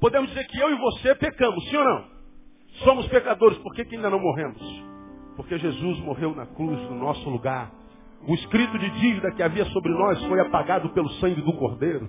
[0.00, 2.04] podemos dizer que eu e você pecamos, sim ou não?
[2.82, 4.60] Somos pecadores, por que, que ainda não morremos?
[5.36, 7.70] Porque Jesus morreu na cruz no nosso lugar.
[8.26, 12.08] O escrito de dívida que havia sobre nós foi apagado pelo sangue do Cordeiro.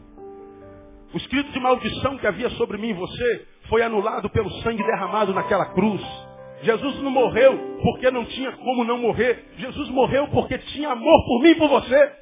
[1.13, 5.33] O escrito de maldição que havia sobre mim e você foi anulado pelo sangue derramado
[5.33, 6.01] naquela cruz.
[6.61, 9.45] Jesus não morreu porque não tinha como não morrer.
[9.57, 12.13] Jesus morreu porque tinha amor por mim e por você.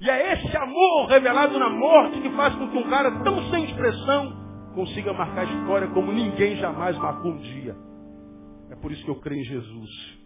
[0.00, 3.64] E é esse amor revelado na morte que faz com que um cara tão sem
[3.64, 4.36] expressão
[4.74, 7.76] consiga marcar a história como ninguém jamais marcou um dia.
[8.70, 10.18] É por isso que eu creio em Jesus.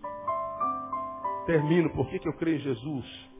[1.46, 1.90] Termino.
[1.90, 3.30] Por que, que eu creio em Jesus?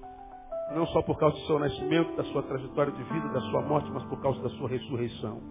[0.74, 3.90] Não só por causa do seu nascimento, da sua trajetória de vida, da sua morte,
[3.90, 5.42] mas por causa da sua ressurreição.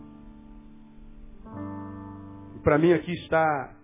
[2.56, 3.81] E para mim aqui está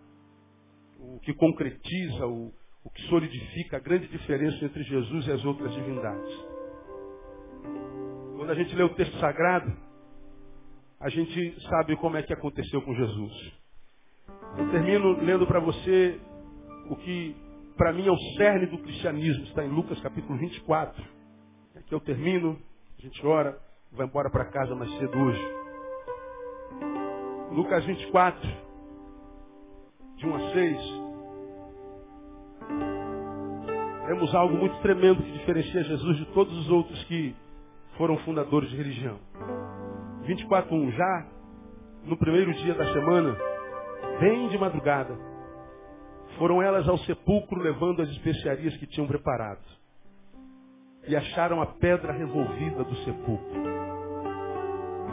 [1.18, 2.54] o que concretiza, o,
[2.84, 6.46] o que solidifica a grande diferença entre Jesus e as outras divindades.
[8.36, 9.76] Quando a gente lê o texto sagrado,
[11.00, 13.34] a gente sabe como é que aconteceu com Jesus.
[14.60, 16.20] Eu termino lendo para você
[16.88, 17.36] o que
[17.76, 21.04] para mim é o cerne do cristianismo, está em Lucas capítulo 24.
[21.78, 22.62] Aqui eu termino,
[23.00, 23.60] a gente ora,
[23.92, 25.58] vai embora para casa mais cedo hoje.
[27.54, 28.48] Lucas 24,
[30.18, 31.07] de 1 a 6.
[34.08, 37.36] Temos algo muito tremendo que diferencia Jesus de todos os outros que
[37.98, 39.20] foram fundadores de religião.
[40.24, 41.28] 24.1 já,
[42.06, 43.36] no primeiro dia da semana,
[44.17, 45.13] bem de madrugada,
[46.38, 49.65] foram elas ao sepulcro levando as especiarias que tinham preparado.
[51.06, 53.62] E acharam a pedra revolvida do sepulcro.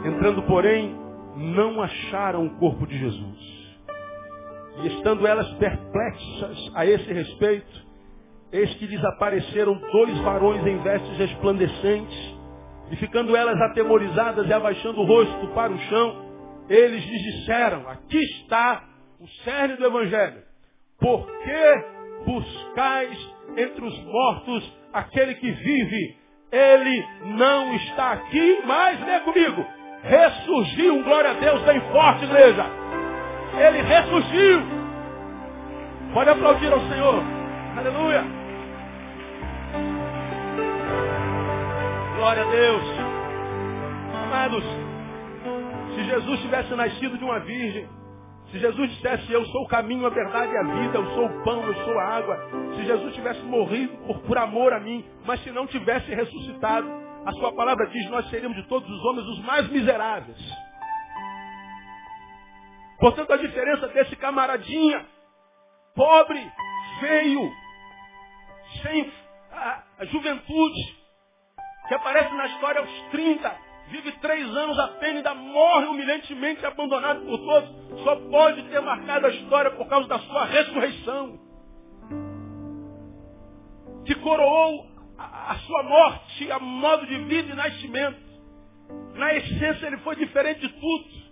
[0.05, 0.95] Entrando, porém,
[1.35, 3.75] não acharam o corpo de Jesus.
[4.83, 7.84] E estando elas perplexas a esse respeito,
[8.55, 12.35] eis que lhes apareceram dois varões em vestes resplandecentes,
[12.91, 16.25] e ficando elas atemorizadas e abaixando o rosto para o chão,
[16.69, 18.83] eles lhes disseram, aqui está
[19.19, 20.41] o cerne do Evangelho.
[20.99, 21.85] Por que
[22.25, 26.17] buscais entre os mortos aquele que vive?
[26.51, 27.05] Ele
[27.37, 29.65] não está aqui, mas lê comigo.
[30.03, 32.65] Ressurgiu, glória a Deus, bem forte, igreja.
[33.57, 34.61] Ele ressurgiu.
[36.13, 37.23] Pode aplaudir ao Senhor.
[37.77, 38.44] Aleluia.
[42.15, 42.83] Glória a Deus.
[44.23, 44.63] Amados,
[45.95, 47.87] se Jesus tivesse nascido de uma virgem,
[48.51, 51.43] se Jesus dissesse, eu sou o caminho, a verdade e a vida, eu sou o
[51.43, 52.37] pão, eu sou a água,
[52.75, 56.87] se Jesus tivesse morrido por, por amor a mim, mas se não tivesse ressuscitado,
[57.25, 60.37] a sua palavra diz, nós seríamos de todos os homens os mais miseráveis.
[62.99, 65.05] Portanto, a diferença desse camaradinha,
[65.95, 66.51] pobre,
[66.99, 67.51] feio,
[68.83, 69.11] sem
[69.99, 70.95] a, juventude,
[71.87, 73.57] que aparece na história aos 30,
[73.89, 79.29] vive três anos apenas ainda morre humilhantemente abandonado por todos, só pode ter marcado a
[79.29, 81.39] história por causa da sua ressurreição.
[84.05, 88.25] Que coroou a, a sua morte a modo de vida e nascimento.
[89.15, 91.25] Na essência ele foi diferente de tudo.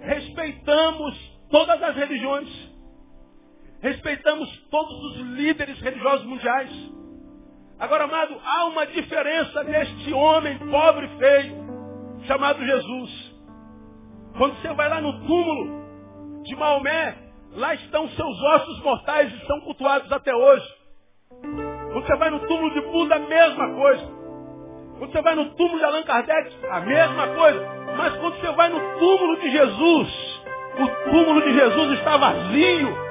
[0.00, 2.48] Respeitamos todas as religiões.
[3.80, 6.97] Respeitamos todos os líderes religiosos mundiais.
[7.78, 11.56] Agora, amado, há uma diferença neste homem pobre e feio,
[12.26, 13.34] chamado Jesus.
[14.36, 17.16] Quando você vai lá no túmulo de Maomé,
[17.54, 20.66] lá estão seus ossos mortais e são cultuados até hoje.
[21.92, 24.18] Quando você vai no túmulo de Buda, a mesma coisa.
[24.98, 27.66] Quando você vai no túmulo de Allan Kardec, a mesma coisa.
[27.96, 30.42] Mas quando você vai no túmulo de Jesus,
[30.78, 33.07] o túmulo de Jesus está vazio.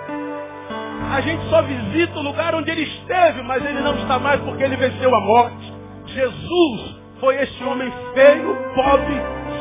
[1.11, 4.63] A gente só visita o lugar onde ele esteve, mas ele não está mais porque
[4.63, 5.73] ele venceu a morte.
[6.05, 9.15] Jesus foi esse homem feio, pobre,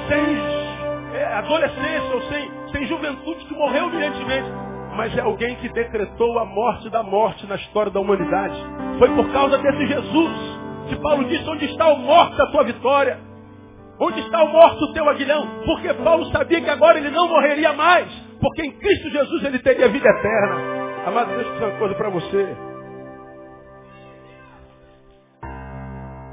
[0.08, 4.48] sem é, adolescência ou sem, sem juventude, que morreu brilhantemente.
[4.96, 8.56] Mas é alguém que decretou a morte da morte na história da humanidade.
[8.98, 10.56] Foi por causa desse Jesus
[10.88, 13.18] que Paulo disse, onde está o morto da tua vitória?
[13.98, 15.48] Onde está o morto o teu aguilhão?
[15.64, 18.06] Porque Paulo sabia que agora ele não morreria mais.
[18.40, 20.75] Porque em Cristo Jesus ele teria vida eterna.
[21.06, 22.56] Amado, deixa eu dizer uma coisa para você.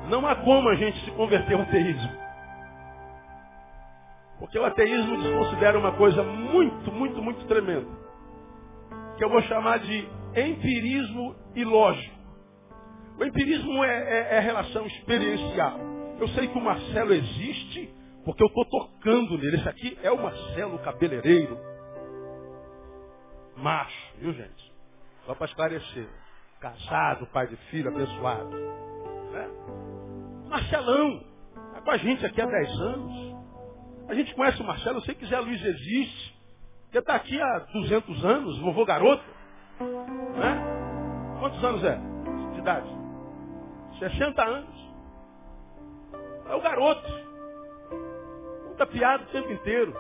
[0.09, 2.11] Não há como a gente se converter ao ateísmo.
[4.39, 7.85] Porque o ateísmo desconsidera uma coisa muito, muito, muito tremenda.
[9.15, 12.15] Que eu vou chamar de empirismo ilógico.
[13.19, 15.79] O empirismo é, é, é relação experiencial.
[16.19, 17.93] Eu sei que o Marcelo existe
[18.25, 19.57] porque eu estou tocando nele.
[19.57, 21.72] Esse aqui é o Marcelo cabeleireiro.
[23.57, 24.73] Macho, viu gente?
[25.25, 26.07] Só para esclarecer.
[26.59, 28.49] Casado, pai de filho, abençoado.
[28.49, 29.49] Né?
[30.47, 31.23] Marcelão,
[31.67, 33.35] está com a gente aqui há 10 anos.
[34.07, 36.33] A gente conhece o Marcelo, eu sei que Zé Luiz existe.
[36.91, 39.23] Ele está aqui há 200 anos, vovô garoto.
[39.79, 41.39] Né?
[41.39, 41.99] Quantos anos é
[42.53, 42.87] de idade?
[43.99, 44.93] 60 anos.
[46.47, 47.07] É o garoto.
[48.67, 49.93] Conta piada o tempo inteiro.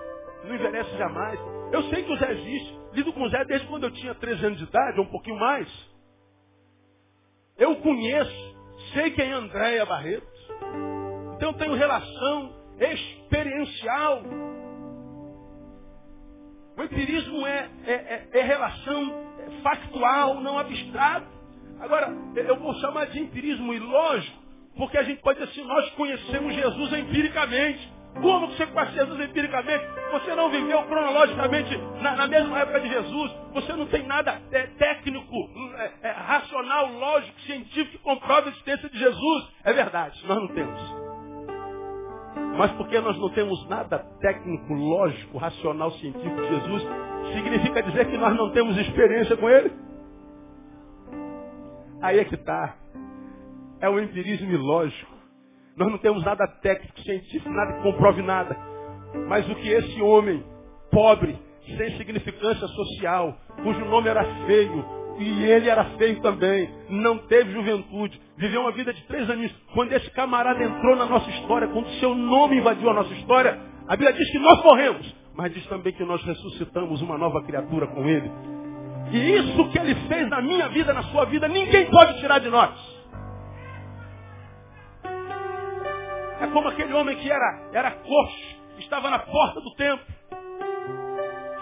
[0.43, 1.39] Não envelhece jamais.
[1.71, 2.82] Eu sei que o Zé existe.
[2.93, 5.67] Lido com Zé desde quando eu tinha 13 anos de idade, ou um pouquinho mais.
[7.57, 8.53] Eu conheço.
[8.93, 10.29] Sei quem é Andréia Barretos.
[11.35, 14.23] Então eu tenho relação experiencial.
[16.77, 19.23] O empirismo é, é, é, é relação
[19.61, 21.27] factual, não abstrato.
[21.79, 24.37] Agora, eu vou chamar de empirismo ilógico,
[24.75, 27.91] porque a gente pode dizer assim, nós conhecemos Jesus empiricamente.
[28.21, 29.85] Como você conhece Jesus empiricamente?
[30.11, 33.31] Você não viveu cronologicamente na, na mesma época de Jesus.
[33.53, 35.35] Você não tem nada é, técnico,
[35.77, 39.49] é, é, racional, lógico, científico que comprove a existência de Jesus.
[39.63, 41.03] É verdade, nós não temos.
[42.57, 46.87] Mas porque nós não temos nada técnico, lógico, racional, científico de Jesus,
[47.33, 49.71] significa dizer que nós não temos experiência com Ele?
[52.01, 52.75] Aí é que está.
[53.79, 55.12] É o empirismo ilógico.
[55.75, 58.55] Nós não temos nada técnico, científico, nada que comprove nada.
[59.27, 60.43] Mas o que esse homem,
[60.91, 64.85] pobre, sem significância social, cujo nome era feio,
[65.19, 69.51] e ele era feio também, não teve juventude, viveu uma vida de três anos.
[69.73, 73.95] Quando esse camarada entrou na nossa história, quando seu nome invadiu a nossa história, a
[73.95, 78.07] Bíblia diz que nós morremos, mas diz também que nós ressuscitamos uma nova criatura com
[78.07, 78.31] ele.
[79.11, 82.49] E isso que ele fez na minha vida, na sua vida, ninguém pode tirar de
[82.49, 82.92] nós.
[86.43, 90.05] É como aquele homem que era, era coxo, estava na porta do templo.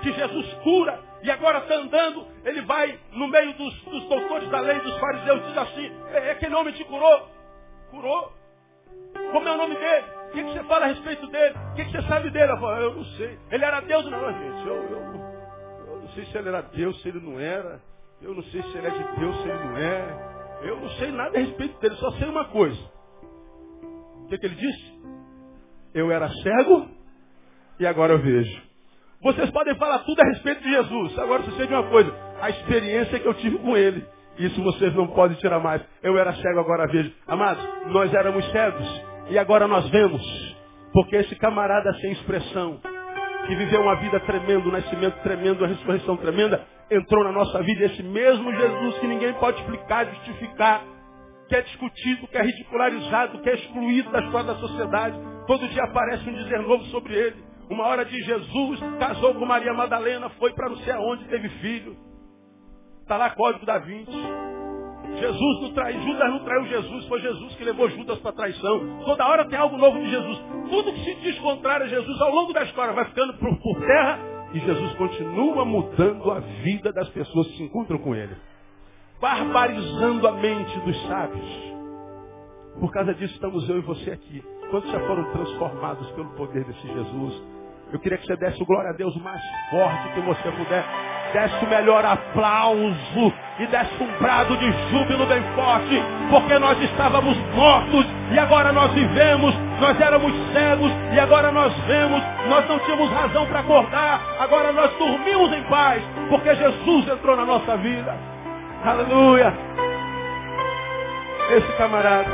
[0.01, 4.59] Que Jesus cura e agora está andando, ele vai no meio dos, dos doutores da
[4.59, 7.29] lei, dos fariseus, diz assim, é, é, aquele homem te curou?
[7.91, 8.33] Curou?
[9.31, 10.05] Como é o nome dele?
[10.29, 11.55] O que, que você fala a respeito dele?
[11.73, 12.51] O que, que você sabe dele?
[12.51, 13.37] Eu, falo, eu não sei.
[13.51, 14.05] Ele era Deus?
[14.09, 14.17] Não.
[14.17, 14.31] Eu,
[14.65, 14.85] eu,
[15.89, 17.79] eu não sei se ele era Deus, se ele não era.
[18.19, 20.59] Eu não sei se ele é de Deus, se ele não é.
[20.63, 23.00] Eu não sei nada a respeito dele, só sei uma coisa
[24.31, 25.01] que, que ele disse?
[25.93, 26.87] Eu era cego
[27.79, 28.61] e agora eu vejo.
[29.21, 31.19] Vocês podem falar tudo a respeito de Jesus.
[31.19, 32.11] Agora você de uma coisa.
[32.41, 34.03] A experiência que eu tive com ele.
[34.37, 35.81] Isso vocês não podem tirar mais.
[36.01, 37.11] Eu era cego, agora vejo.
[37.27, 40.21] Amados, nós éramos cegos e agora nós vemos.
[40.93, 42.79] Porque esse camarada sem expressão,
[43.45, 47.85] que viveu uma vida tremenda, um nascimento tremendo, uma ressurreição tremenda, entrou na nossa vida.
[47.85, 50.83] Esse mesmo Jesus que ninguém pode explicar, justificar,
[51.51, 55.19] que é discutido, que é ridicularizado, que é excluído da história da sociedade.
[55.45, 57.43] Todo dia aparece um dizer novo sobre ele.
[57.69, 61.97] Uma hora de Jesus, casou com Maria Madalena, foi para não sei aonde, teve filho.
[63.01, 64.09] Está lá código da 20.
[65.19, 69.03] Jesus não traiu, Judas não traiu Jesus, foi Jesus que levou Judas para traição.
[69.03, 70.41] Toda hora tem algo novo de Jesus.
[70.69, 73.81] Tudo que se diz contrário a Jesus ao longo da história vai ficando por, por
[73.81, 74.19] terra
[74.53, 78.37] e Jesus continua mudando a vida das pessoas que se encontram com ele
[79.21, 81.71] barbarizando a mente dos sábios.
[82.79, 84.43] Por causa disso estamos eu e você aqui.
[84.71, 87.43] Quantos já foram transformados pelo poder desse Jesus?
[87.93, 90.83] Eu queria que você desse o glória a Deus mais forte que você puder.
[91.33, 97.37] Desse o melhor aplauso e desse um brado de júbilo bem forte, porque nós estávamos
[97.55, 103.09] mortos e agora nós vivemos, nós éramos cegos e agora nós vemos, nós não tínhamos
[103.11, 108.30] razão para acordar, agora nós dormimos em paz, porque Jesus entrou na nossa vida.
[108.83, 109.53] Aleluia.
[111.51, 112.31] Esse camarada,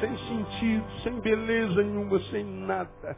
[0.00, 3.16] sem sentido, sem beleza nenhuma, sem nada.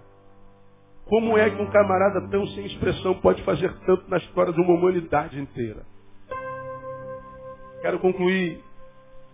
[1.06, 4.74] Como é que um camarada tão sem expressão pode fazer tanto na história de uma
[4.74, 5.86] humanidade inteira?
[7.80, 8.60] Quero concluir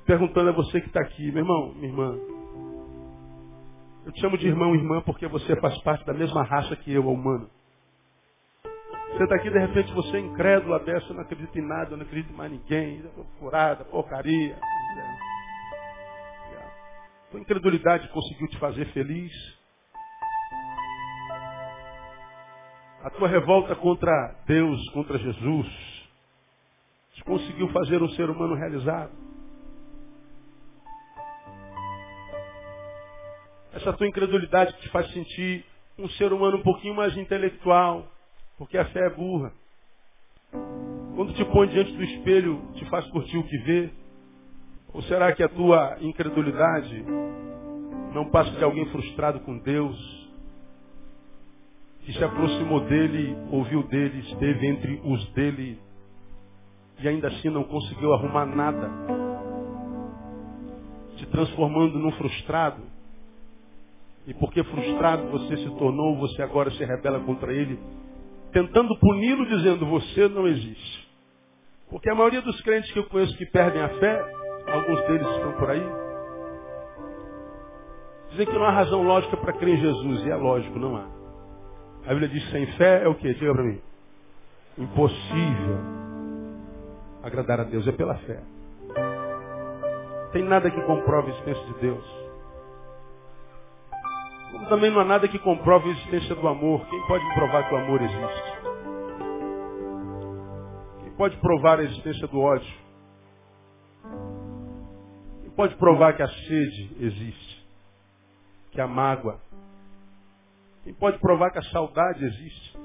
[0.05, 2.19] perguntando a você que está aqui, meu irmão, minha irmã.
[4.05, 6.93] Eu te chamo de irmão e irmã porque você faz parte da mesma raça que
[6.93, 7.49] eu, a humana.
[9.13, 12.33] Você está aqui, de repente, você é incrédulo, dessa, não acredita em nada, não acredita
[12.33, 13.05] em mais ninguém,
[13.39, 14.57] furada, porcaria.
[17.31, 19.33] Tua incredulidade conseguiu te fazer feliz.
[23.05, 25.67] A tua revolta contra Deus, contra Jesus,
[27.13, 29.13] te conseguiu fazer um ser humano realizado.
[33.73, 35.65] Essa tua incredulidade que te faz sentir
[35.97, 38.07] um ser humano um pouquinho mais intelectual,
[38.61, 39.51] porque a fé é burra.
[41.17, 43.89] Quando te põe diante do espelho, te faz curtir o que vê?
[44.93, 47.03] Ou será que a tua incredulidade
[48.13, 49.97] não passa de alguém frustrado com Deus,
[52.03, 55.81] que se aproximou dele, ouviu dele, esteve entre os dele
[56.99, 58.91] e ainda assim não conseguiu arrumar nada,
[61.19, 62.83] se transformando num frustrado?
[64.27, 67.81] E porque frustrado você se tornou, você agora se rebela contra ele,
[68.53, 71.09] tentando puni-lo, dizendo: Você não existe.
[71.89, 74.35] Porque a maioria dos crentes que eu conheço que perdem a fé,
[74.69, 75.85] alguns deles estão por aí,
[78.31, 80.25] dizem que não há razão lógica para crer em Jesus.
[80.25, 81.07] E é lógico, não há.
[82.07, 83.35] A Bíblia diz que sem fé é o quê?
[83.35, 83.81] Diga para mim.
[84.79, 85.79] Impossível
[87.23, 87.87] agradar a Deus.
[87.87, 88.41] É pela fé.
[90.33, 92.20] Tem nada que comprove a existência de Deus.
[94.51, 96.85] Como também não há nada que comprove a existência do amor.
[96.89, 98.61] Quem pode provar que o amor existe?
[101.03, 102.75] Quem pode provar a existência do ódio?
[105.43, 107.67] Quem pode provar que a sede existe?
[108.73, 109.41] Que a mágoa?
[110.85, 112.79] Quem pode provar que a saudade existe?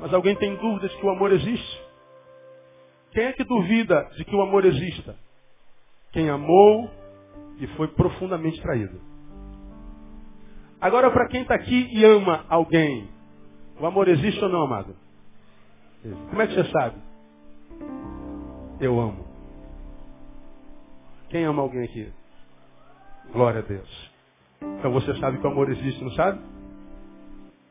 [0.00, 1.82] Mas alguém tem dúvidas que o amor existe?
[3.12, 5.16] Quem é que duvida de que o amor exista?
[6.12, 6.88] Quem amou
[7.60, 9.00] e foi profundamente traído.
[10.80, 13.08] Agora, para quem está aqui e ama alguém,
[13.78, 14.96] o amor existe ou não, amado?
[16.30, 16.96] Como é que você sabe?
[18.80, 19.26] Eu amo.
[21.28, 22.10] Quem ama alguém aqui?
[23.30, 24.10] Glória a Deus.
[24.78, 26.40] Então você sabe que o amor existe, não sabe?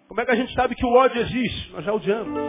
[0.08, 1.72] Como é que a gente sabe que o ódio existe?
[1.72, 2.40] Nós já odiamos.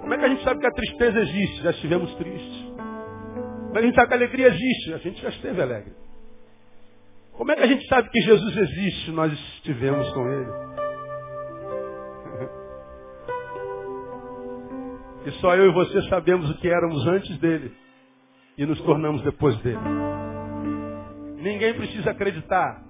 [0.00, 1.62] Como é que a gente sabe que a tristeza existe?
[1.62, 2.69] Já estivemos tristes.
[3.72, 4.94] Que a gente sabe que a alegria existe?
[4.94, 5.92] A gente já esteve alegre.
[7.32, 9.10] Como é que a gente sabe que Jesus existe?
[9.12, 10.50] Nós estivemos com Ele.
[15.22, 17.76] E só eu e você sabemos o que éramos antes dele
[18.56, 19.78] e nos tornamos depois dele.
[21.36, 22.82] Ninguém precisa acreditar,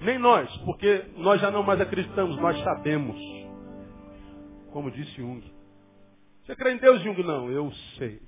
[0.00, 3.16] nem nós, porque nós já não mais acreditamos, nós sabemos.
[4.72, 5.42] Como disse Jung.
[6.44, 7.20] Você crê em Deus, Jung?
[7.24, 8.22] Não, eu sei.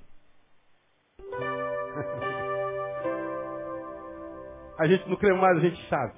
[4.77, 6.13] A gente não crê mais, a gente sabe.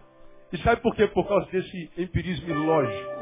[0.52, 1.08] E sabe por quê?
[1.08, 3.18] Por causa desse empirismo ilógico.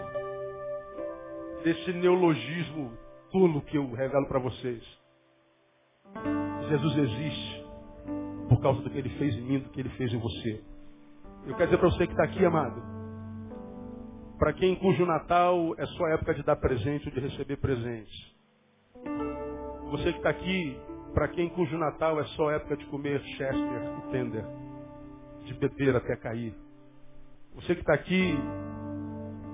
[1.64, 2.92] Desse neologismo
[3.32, 4.84] tulo que eu revelo para vocês.
[6.70, 7.66] Jesus existe
[8.48, 10.64] por causa do que ele fez em mim, do que ele fez em você.
[11.46, 12.82] Eu quero dizer para você que está aqui, amado.
[14.38, 18.36] Para quem cujo Natal é só época de dar presente ou de receber presentes.
[19.92, 20.80] Você que está aqui
[21.14, 24.46] para quem cujo Natal é só época de comer Chester e Tender,
[25.46, 26.54] de beber até cair.
[27.56, 28.38] Você que está aqui,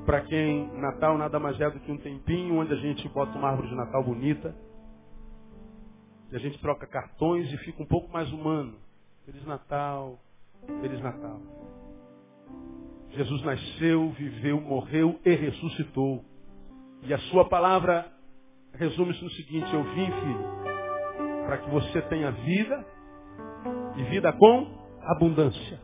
[0.05, 3.49] para quem Natal nada mais é do que um tempinho onde a gente bota uma
[3.49, 4.55] árvore de Natal bonita,
[6.31, 8.75] e a gente troca cartões e fica um pouco mais humano.
[9.25, 10.17] Feliz Natal,
[10.81, 11.39] Feliz Natal.
[13.11, 16.23] Jesus nasceu, viveu, morreu e ressuscitou.
[17.03, 18.09] E a sua palavra
[18.73, 22.85] resume-se no seguinte: Eu vim, filho, para que você tenha vida
[23.97, 25.79] e vida com abundância.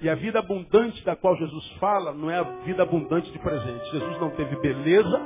[0.00, 3.90] E a vida abundante da qual Jesus fala não é a vida abundante de presente.
[3.90, 5.20] Jesus não teve beleza,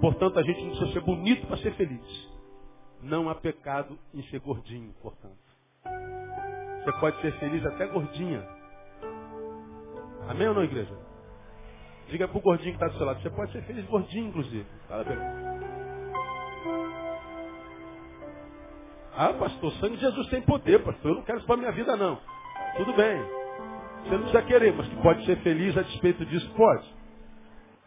[0.00, 2.28] portanto a gente não precisa ser bonito para ser feliz.
[3.02, 5.36] Não há pecado em ser gordinho, portanto.
[6.84, 8.48] Você pode ser feliz até gordinha.
[10.28, 10.96] Amém ou não, igreja?
[12.08, 13.20] Diga para o gordinho que está do seu lado.
[13.20, 14.66] Você pode ser feliz gordinho, inclusive.
[14.88, 15.04] Fala.
[19.20, 21.10] Ah, pastor, o sangue de Jesus tem poder, pastor.
[21.10, 22.20] Eu não quero isso para minha vida, não.
[22.76, 23.20] Tudo bem.
[24.04, 26.86] Você não precisa querer, mas que pode ser feliz a despeito disso, pode.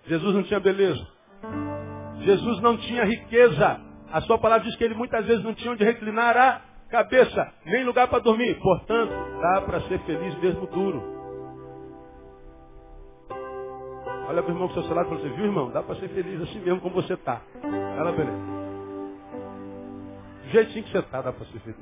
[0.07, 1.07] Jesus não tinha beleza.
[2.19, 3.79] Jesus não tinha riqueza.
[4.11, 7.85] A sua palavra diz que ele muitas vezes não tinha onde reclinar a cabeça, nem
[7.85, 8.59] lugar para dormir.
[8.59, 11.01] Portanto, dá para ser feliz mesmo duro.
[14.27, 15.71] Olha para o irmão que seu celular e fala assim, viu irmão?
[15.71, 17.41] Dá para ser feliz assim mesmo como você está.
[17.61, 18.60] Fala beleza
[20.51, 21.77] jeitinho que você está, dá para ser feliz.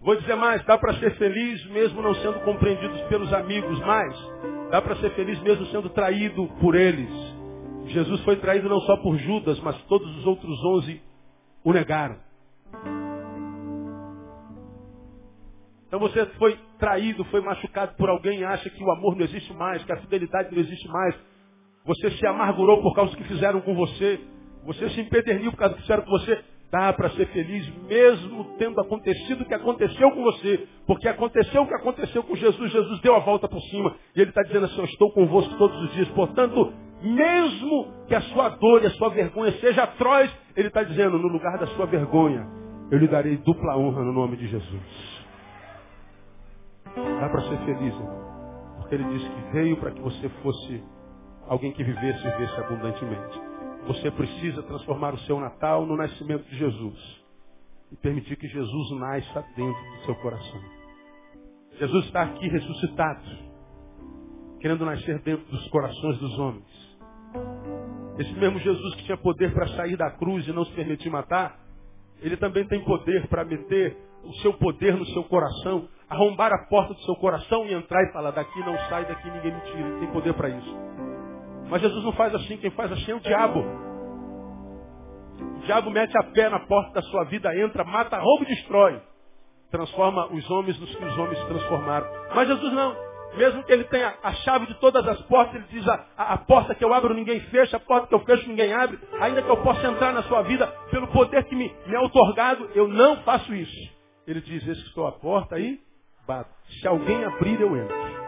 [0.00, 4.16] Vou dizer mais, dá para ser feliz mesmo não sendo compreendidos pelos amigos, mas
[4.70, 7.10] dá para ser feliz mesmo sendo traído por eles.
[7.86, 11.02] Jesus foi traído não só por Judas, mas todos os outros onze
[11.64, 12.18] o negaram.
[15.86, 19.82] Então você foi traído, foi machucado por alguém, acha que o amor não existe mais,
[19.84, 21.16] que a fidelidade não existe mais.
[21.86, 24.20] Você se amargurou por causa do que fizeram com você.
[24.64, 26.38] Você se empederniu por causa que fizeram com você.
[26.70, 30.66] Dá para ser feliz mesmo tendo acontecido o que aconteceu com você.
[30.84, 32.72] Porque aconteceu o que aconteceu com Jesus.
[32.72, 33.94] Jesus deu a volta por cima.
[34.16, 36.08] E ele está dizendo assim, eu estou convosco todos os dias.
[36.08, 36.72] Portanto,
[37.02, 41.28] mesmo que a sua dor e a sua vergonha seja atroz, ele está dizendo, no
[41.28, 42.44] lugar da sua vergonha,
[42.90, 45.24] eu lhe darei dupla honra no nome de Jesus.
[47.20, 48.26] Dá para ser feliz, irmão.
[48.78, 50.82] Porque ele disse que veio para que você fosse
[51.48, 53.40] alguém que vivesse e vivesse abundantemente.
[53.86, 57.24] Você precisa transformar o seu Natal no nascimento de Jesus.
[57.92, 60.60] E permitir que Jesus nasça dentro do seu coração.
[61.78, 63.22] Jesus está aqui ressuscitado.
[64.60, 66.96] Querendo nascer dentro dos corações dos homens.
[68.18, 71.60] Esse mesmo Jesus que tinha poder para sair da cruz e não se permitir matar,
[72.20, 76.94] ele também tem poder para meter o seu poder no seu coração, arrombar a porta
[76.94, 79.88] do seu coração e entrar e falar, daqui não sai, daqui ninguém me tira.
[79.88, 81.05] Ele tem poder para isso.
[81.68, 83.60] Mas Jesus não faz assim, quem faz assim é o diabo.
[85.40, 89.00] O diabo mete a pé na porta da sua vida, entra, mata, rouba e destrói.
[89.70, 92.06] Transforma os homens nos que os homens transformaram.
[92.34, 93.06] Mas Jesus não.
[93.36, 96.38] Mesmo que ele tenha a chave de todas as portas, ele diz, a, a, a,
[96.38, 99.50] porta que eu abro ninguém fecha, a porta que eu fecho ninguém abre, ainda que
[99.50, 103.16] eu possa entrar na sua vida pelo poder que me, me é otorgado, eu não
[103.18, 103.94] faço isso.
[104.26, 105.78] Ele diz, esse que estou à porta aí,
[106.26, 106.50] bato.
[106.80, 108.25] Se alguém abrir, eu entro.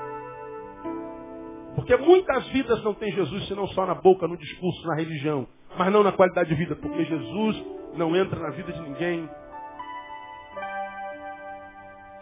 [1.78, 5.46] Porque muitas vidas não têm Jesus senão só na boca, no discurso, na religião,
[5.78, 7.64] mas não na qualidade de vida, porque Jesus
[7.94, 9.30] não entra na vida de ninguém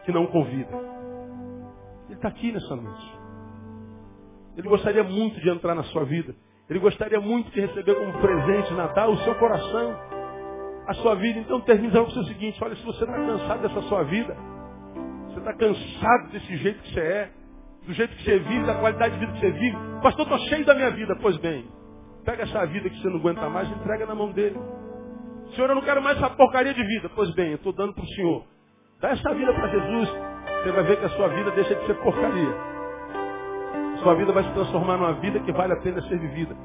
[0.04, 0.76] que não convida.
[2.04, 3.18] Ele está aqui nessa noite.
[4.58, 6.34] Ele gostaria muito de entrar na sua vida.
[6.68, 9.96] Ele gostaria muito de receber como presente Natal o seu coração,
[10.86, 11.38] a sua vida.
[11.38, 14.36] Então termina com o seguinte, olha, se você está cansado dessa sua vida,
[15.28, 17.30] você está cansado desse jeito que você é,
[17.86, 20.64] do jeito que você vive, da qualidade de vida que você vive, pastor, estou cheio
[20.64, 21.16] da minha vida.
[21.20, 21.66] Pois bem,
[22.24, 24.58] pega essa vida que você não aguenta mais e entrega na mão dele.
[25.54, 27.10] Senhor, eu não quero mais essa porcaria de vida.
[27.14, 28.44] Pois bem, eu estou dando para o Senhor.
[29.00, 30.26] Dá essa vida para Jesus
[30.66, 32.54] você vai ver que a sua vida deixa de ser porcaria.
[34.02, 36.56] Sua vida vai se transformar numa vida que vale a pena ser vivida.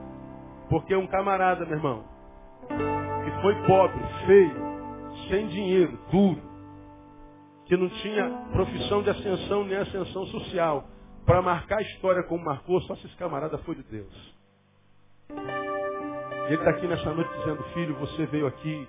[0.72, 2.04] Porque um camarada, meu irmão,
[2.68, 4.56] que foi pobre, feio,
[5.30, 6.42] sem dinheiro, duro,
[7.66, 10.86] que não tinha profissão de ascensão nem ascensão social,
[11.26, 14.36] para marcar a história como marcou, só se esse camarada foi de Deus.
[16.48, 18.88] Ele está aqui nessa noite dizendo, filho, você veio aqui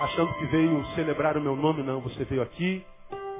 [0.00, 2.84] achando que veio celebrar o meu nome, não, você veio aqui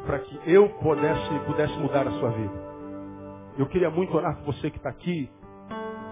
[0.06, 2.72] para que eu pudesse, pudesse mudar a sua vida.
[3.58, 5.30] Eu queria muito orar por você que está aqui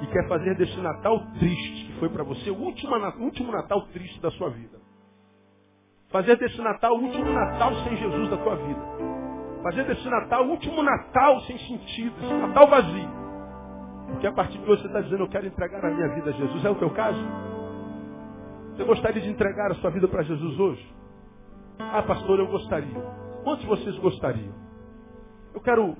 [0.03, 4.21] e quer fazer desse Natal triste, que foi para você o último, último Natal triste
[4.21, 4.79] da sua vida.
[6.11, 9.20] Fazer desse Natal o último Natal sem Jesus da tua vida.
[9.63, 13.21] Fazer desse Natal o último Natal sem sentido, esse Natal vazio.
[14.09, 16.33] Porque a partir de hoje você está dizendo, eu quero entregar a minha vida a
[16.33, 16.65] Jesus.
[16.65, 17.21] É o teu caso?
[18.75, 20.95] Você gostaria de entregar a sua vida para Jesus hoje?
[21.79, 23.01] Ah, pastor, eu gostaria.
[23.45, 24.55] Quantos vocês gostariam?
[25.55, 25.97] Eu quero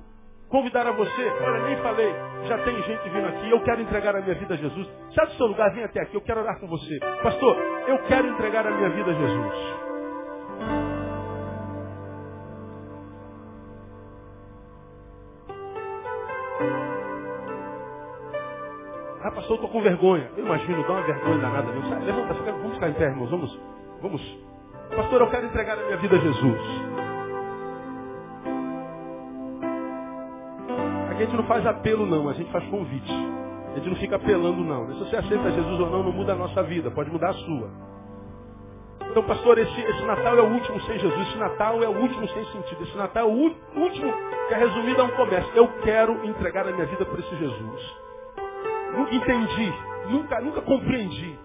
[0.49, 2.13] convidar a você, olha, nem falei,
[2.45, 4.87] já tem gente vindo aqui, eu quero entregar a minha vida a Jesus.
[5.15, 6.99] Sai do seu lugar, vem até aqui, eu quero orar com você.
[7.23, 7.55] Pastor,
[7.87, 9.90] eu quero entregar a minha vida a Jesus.
[19.51, 20.29] Pastor, estou com vergonha.
[20.37, 21.71] Eu imagino, dá uma vergonha danada.
[21.71, 21.89] Não.
[21.89, 23.29] Sai, levanta, vamos ficar em pé, irmãos.
[23.29, 23.59] Vamos,
[24.01, 24.39] vamos.
[24.95, 27.01] Pastor, eu quero entregar a minha vida a Jesus.
[31.09, 33.11] a gente não faz apelo não, a gente faz convite.
[33.73, 34.91] A gente não fica apelando não.
[34.93, 37.69] Se você aceita Jesus ou não, não muda a nossa vida, pode mudar a sua.
[39.07, 42.27] Então, pastor, esse, esse Natal é o último sem Jesus, esse Natal é o último
[42.27, 44.13] sem sentido, esse Natal é o último
[44.47, 45.51] que é resumido a um comércio.
[45.53, 48.01] Eu quero entregar a minha vida por esse Jesus.
[48.97, 49.73] Nunca entendi,
[50.09, 51.39] nunca, nunca compreendi.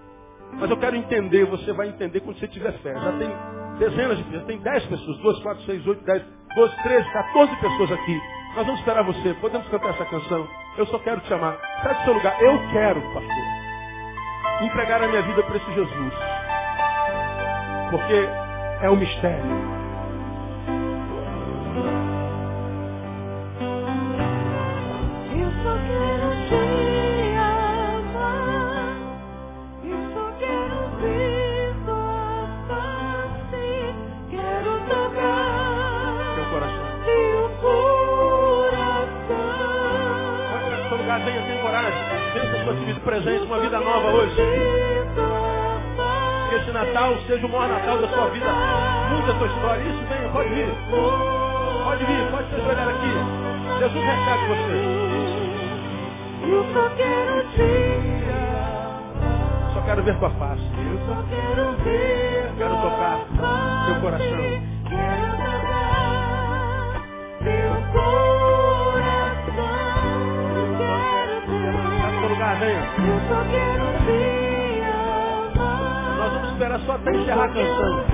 [0.52, 2.94] Mas eu quero entender, você vai entender quando você tiver fé.
[2.94, 3.30] Já tem
[3.78, 6.24] dezenas de pessoas, tem dez pessoas, duas, quatro, seis, oito, dez,
[6.54, 8.20] doze, treze, quatorze pessoas aqui
[8.56, 9.34] nós vamos esperar você.
[9.34, 10.48] Podemos cantar essa canção.
[10.78, 11.60] Eu só quero te amar.
[11.82, 12.42] Sai do seu lugar.
[12.42, 13.44] Eu quero, pastor,
[14.62, 16.14] entregar a minha vida para esse Jesus.
[17.90, 18.28] Porque
[18.80, 19.85] é um mistério.
[44.16, 44.36] Hoje.
[46.48, 48.46] Que esse Natal seja o maior Natal da sua vida.
[49.10, 49.82] Muda a sua história.
[49.82, 50.68] Isso, venha, pode vir.
[51.84, 53.12] Pode vir, pode se olhar aqui.
[53.78, 54.76] Jesus recebe você.
[56.48, 57.68] Eu só quero te
[59.74, 60.62] Só quero ver tua face.
[60.62, 63.18] Eu só quero ver Quero tocar
[63.86, 64.44] teu coração.
[64.88, 66.06] Quero tocar
[67.44, 68.86] teu coração.
[72.98, 73.85] Eu quero Sai
[76.76, 78.04] era só até encerrar cantando.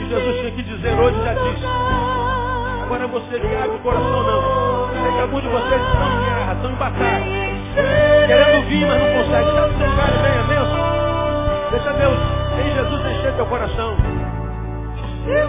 [0.00, 1.64] E Jesus tinha que dizer hoje já disse.
[2.82, 4.88] Agora você que abre o coração não.
[4.90, 7.24] Tem algum de vocês que estão em guerra, estão em batalha.
[8.26, 9.50] Querendo vir, mas não consegue.
[9.52, 10.68] Sabe seu cara, venha, Deus.
[11.70, 12.18] Deixa Deus,
[12.58, 13.96] em Jesus encher teu coração.
[15.24, 15.48] Quero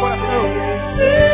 [0.00, 1.29] coração.